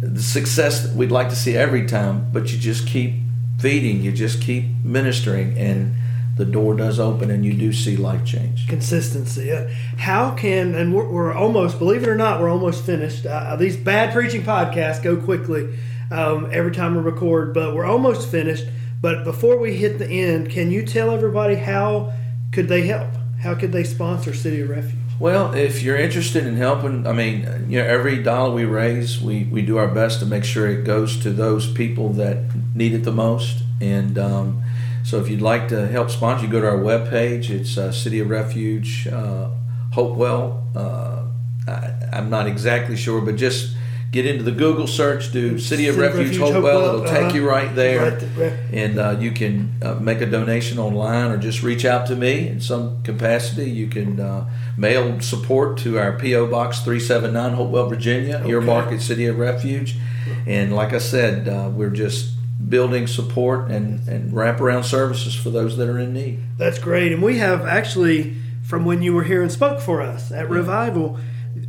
the 0.00 0.22
success 0.22 0.82
that 0.82 0.94
we'd 0.94 1.10
like 1.10 1.28
to 1.28 1.36
see 1.36 1.56
every 1.56 1.86
time, 1.86 2.30
but 2.32 2.52
you 2.52 2.58
just 2.58 2.86
keep 2.86 3.14
feeding, 3.58 4.02
you 4.02 4.12
just 4.12 4.40
keep 4.40 4.64
ministering, 4.84 5.56
and 5.58 5.94
the 6.38 6.44
door 6.44 6.74
does 6.74 6.98
open, 6.98 7.30
and 7.30 7.44
you 7.44 7.52
do 7.52 7.72
see 7.72 7.96
life 7.96 8.24
change. 8.24 8.68
Consistency. 8.68 9.50
How 9.98 10.30
can 10.34 10.74
and 10.74 10.94
we're, 10.94 11.08
we're 11.08 11.34
almost 11.34 11.78
believe 11.78 12.04
it 12.04 12.08
or 12.08 12.16
not 12.16 12.40
we're 12.40 12.48
almost 12.48 12.86
finished. 12.86 13.26
Uh, 13.26 13.56
these 13.56 13.76
bad 13.76 14.12
preaching 14.14 14.42
podcasts 14.42 15.02
go 15.02 15.16
quickly 15.16 15.76
um, 16.10 16.48
every 16.52 16.72
time 16.72 16.94
we 16.94 17.02
record, 17.02 17.52
but 17.52 17.74
we're 17.74 17.84
almost 17.84 18.30
finished. 18.30 18.66
But 19.00 19.24
before 19.24 19.58
we 19.58 19.76
hit 19.76 19.98
the 19.98 20.08
end, 20.08 20.50
can 20.50 20.70
you 20.70 20.84
tell 20.84 21.10
everybody 21.10 21.56
how 21.56 22.12
could 22.52 22.68
they 22.68 22.86
help? 22.86 23.08
How 23.40 23.54
could 23.54 23.72
they 23.72 23.84
sponsor 23.84 24.32
City 24.32 24.60
of 24.60 24.70
Refuge? 24.70 24.94
Well, 25.20 25.52
if 25.52 25.82
you're 25.82 25.96
interested 25.96 26.46
in 26.46 26.56
helping, 26.56 27.04
I 27.04 27.12
mean, 27.12 27.66
you 27.68 27.78
know, 27.78 27.84
every 27.84 28.22
dollar 28.22 28.54
we 28.54 28.64
raise, 28.64 29.20
we, 29.20 29.44
we 29.44 29.62
do 29.62 29.76
our 29.76 29.88
best 29.88 30.20
to 30.20 30.26
make 30.26 30.44
sure 30.44 30.68
it 30.68 30.84
goes 30.84 31.20
to 31.22 31.30
those 31.30 31.70
people 31.72 32.10
that 32.14 32.38
need 32.74 32.94
it 32.94 33.02
the 33.02 33.12
most. 33.12 33.64
And 33.80 34.16
um, 34.16 34.62
so 35.08 35.18
if 35.18 35.30
you'd 35.30 35.40
like 35.40 35.68
to 35.68 35.86
help 35.86 36.10
sponsor, 36.10 36.44
you 36.44 36.52
go 36.52 36.60
to 36.60 36.68
our 36.68 36.76
webpage. 36.76 37.48
It's 37.48 37.78
uh, 37.78 37.90
City 37.92 38.20
of 38.20 38.28
Refuge, 38.28 39.08
uh, 39.08 39.48
Hopewell. 39.94 40.62
Uh, 40.76 41.24
I, 41.66 41.94
I'm 42.12 42.28
not 42.28 42.46
exactly 42.46 42.94
sure, 42.94 43.22
but 43.22 43.36
just 43.36 43.74
get 44.12 44.26
into 44.26 44.42
the 44.42 44.52
Google 44.52 44.86
search, 44.86 45.32
do 45.32 45.58
City 45.58 45.88
of 45.88 45.94
City 45.94 46.06
Refuge, 46.06 46.26
Refuge, 46.26 46.40
Hopewell. 46.40 46.80
Hopewell, 46.80 46.94
It'll 46.96 47.06
take 47.06 47.28
uh-huh. 47.28 47.36
you 47.36 47.48
right 47.48 47.74
there 47.74 48.10
Right 48.10 48.36
there. 48.36 48.68
and 48.70 48.98
uh, 48.98 49.16
you 49.18 49.30
can 49.30 49.72
uh, 49.82 49.94
make 49.94 50.20
a 50.20 50.26
donation 50.26 50.78
online 50.78 51.30
or 51.30 51.38
just 51.38 51.62
reach 51.62 51.86
out 51.86 52.06
to 52.08 52.14
me 52.14 52.46
in 52.46 52.60
some 52.60 53.02
capacity. 53.02 53.70
You 53.70 53.86
can 53.86 54.20
uh, 54.20 54.50
mail 54.76 55.22
support 55.22 55.78
to 55.78 55.98
our 55.98 56.18
P.O. 56.18 56.48
Box 56.48 56.80
379, 56.80 57.54
Hopewell, 57.54 57.88
Virginia, 57.88 58.44
earmark 58.46 58.92
at 58.92 59.00
City 59.00 59.24
of 59.24 59.38
Refuge. 59.38 59.96
And 60.46 60.76
like 60.76 60.92
I 60.92 60.98
said, 60.98 61.48
uh, 61.48 61.70
we're 61.72 61.88
just 61.88 62.32
building 62.68 63.06
support 63.06 63.70
and, 63.70 64.06
and 64.08 64.32
wraparound 64.32 64.84
services 64.84 65.34
for 65.34 65.50
those 65.50 65.76
that 65.76 65.88
are 65.88 65.98
in 65.98 66.12
need. 66.12 66.40
That's 66.56 66.78
great. 66.78 67.12
And 67.12 67.22
we 67.22 67.38
have 67.38 67.66
actually, 67.66 68.34
from 68.62 68.84
when 68.84 69.02
you 69.02 69.14
were 69.14 69.24
here 69.24 69.42
and 69.42 69.50
spoke 69.50 69.80
for 69.80 70.02
us 70.02 70.30
at 70.32 70.48
Revival, 70.48 71.18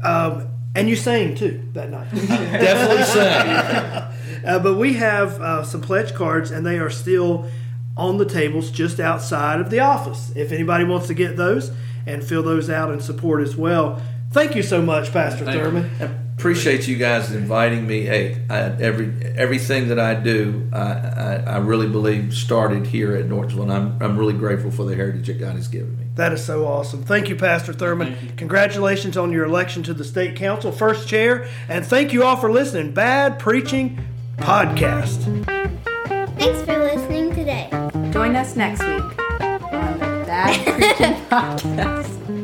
um, 0.03 0.47
and 0.75 0.87
you 0.87 0.95
sang 0.95 1.35
too 1.35 1.67
that 1.73 1.89
night. 1.89 2.11
Definitely 2.13 3.03
saying. 3.03 4.05
Uh, 4.45 4.57
but 4.57 4.75
we 4.75 4.93
have 4.93 5.41
uh, 5.41 5.63
some 5.65 5.81
pledge 5.81 6.13
cards, 6.13 6.49
and 6.49 6.65
they 6.65 6.79
are 6.79 6.89
still 6.89 7.45
on 7.97 8.17
the 8.17 8.25
tables 8.25 8.71
just 8.71 8.97
outside 8.97 9.59
of 9.59 9.69
the 9.69 9.81
office. 9.81 10.31
If 10.33 10.53
anybody 10.53 10.85
wants 10.85 11.07
to 11.07 11.13
get 11.13 11.35
those 11.35 11.71
and 12.05 12.23
fill 12.23 12.43
those 12.43 12.69
out 12.69 12.89
and 12.89 13.01
support 13.01 13.41
as 13.41 13.57
well. 13.57 14.01
Thank 14.31 14.55
you 14.55 14.63
so 14.63 14.81
much, 14.81 15.11
Pastor 15.11 15.45
Thank 15.45 15.57
you. 15.99 16.09
Thurman. 16.39 16.51
Appreciate 16.57 16.87
you 16.87 16.97
guys 16.97 17.31
inviting 17.31 17.85
me. 17.85 18.01
Hey, 18.01 18.41
I, 18.49 18.59
every 18.81 19.13
everything 19.35 19.89
that 19.89 19.99
I 19.99 20.13
do, 20.15 20.69
I, 20.73 20.77
I, 20.79 21.43
I 21.47 21.57
really 21.57 21.87
believe 21.87 22.33
started 22.33 22.87
here 22.87 23.15
at 23.15 23.25
Nortonsville, 23.25 23.63
and 23.63 23.71
I'm, 23.71 24.01
I'm 24.01 24.17
really 24.17 24.33
grateful 24.33 24.71
for 24.71 24.83
the 24.85 24.95
heritage 24.95 25.27
that 25.27 25.39
God 25.39 25.55
has 25.55 25.67
given 25.67 25.97
me. 25.97 26.05
That 26.15 26.33
is 26.33 26.43
so 26.43 26.65
awesome. 26.65 27.03
Thank 27.03 27.29
you, 27.29 27.35
Pastor 27.35 27.73
Thurman. 27.73 28.15
Congratulations 28.37 29.17
on 29.17 29.31
your 29.31 29.45
election 29.45 29.83
to 29.83 29.93
the 29.93 30.03
state 30.03 30.35
council, 30.35 30.71
first 30.71 31.07
chair, 31.07 31.47
and 31.67 31.85
thank 31.85 32.13
you 32.13 32.23
all 32.23 32.35
for 32.37 32.51
listening. 32.51 32.93
Bad 32.93 33.39
Preaching 33.39 33.99
Podcast. 34.37 35.23
Thanks 36.37 36.61
for 36.61 36.77
listening 36.77 37.29
today. 37.35 37.69
Join 38.11 38.35
us 38.35 38.55
next 38.55 38.81
week 38.83 39.03
on 39.41 39.99
the 39.99 40.23
Bad 40.25 40.65
Preaching 40.65 41.25
Podcast. 41.29 42.38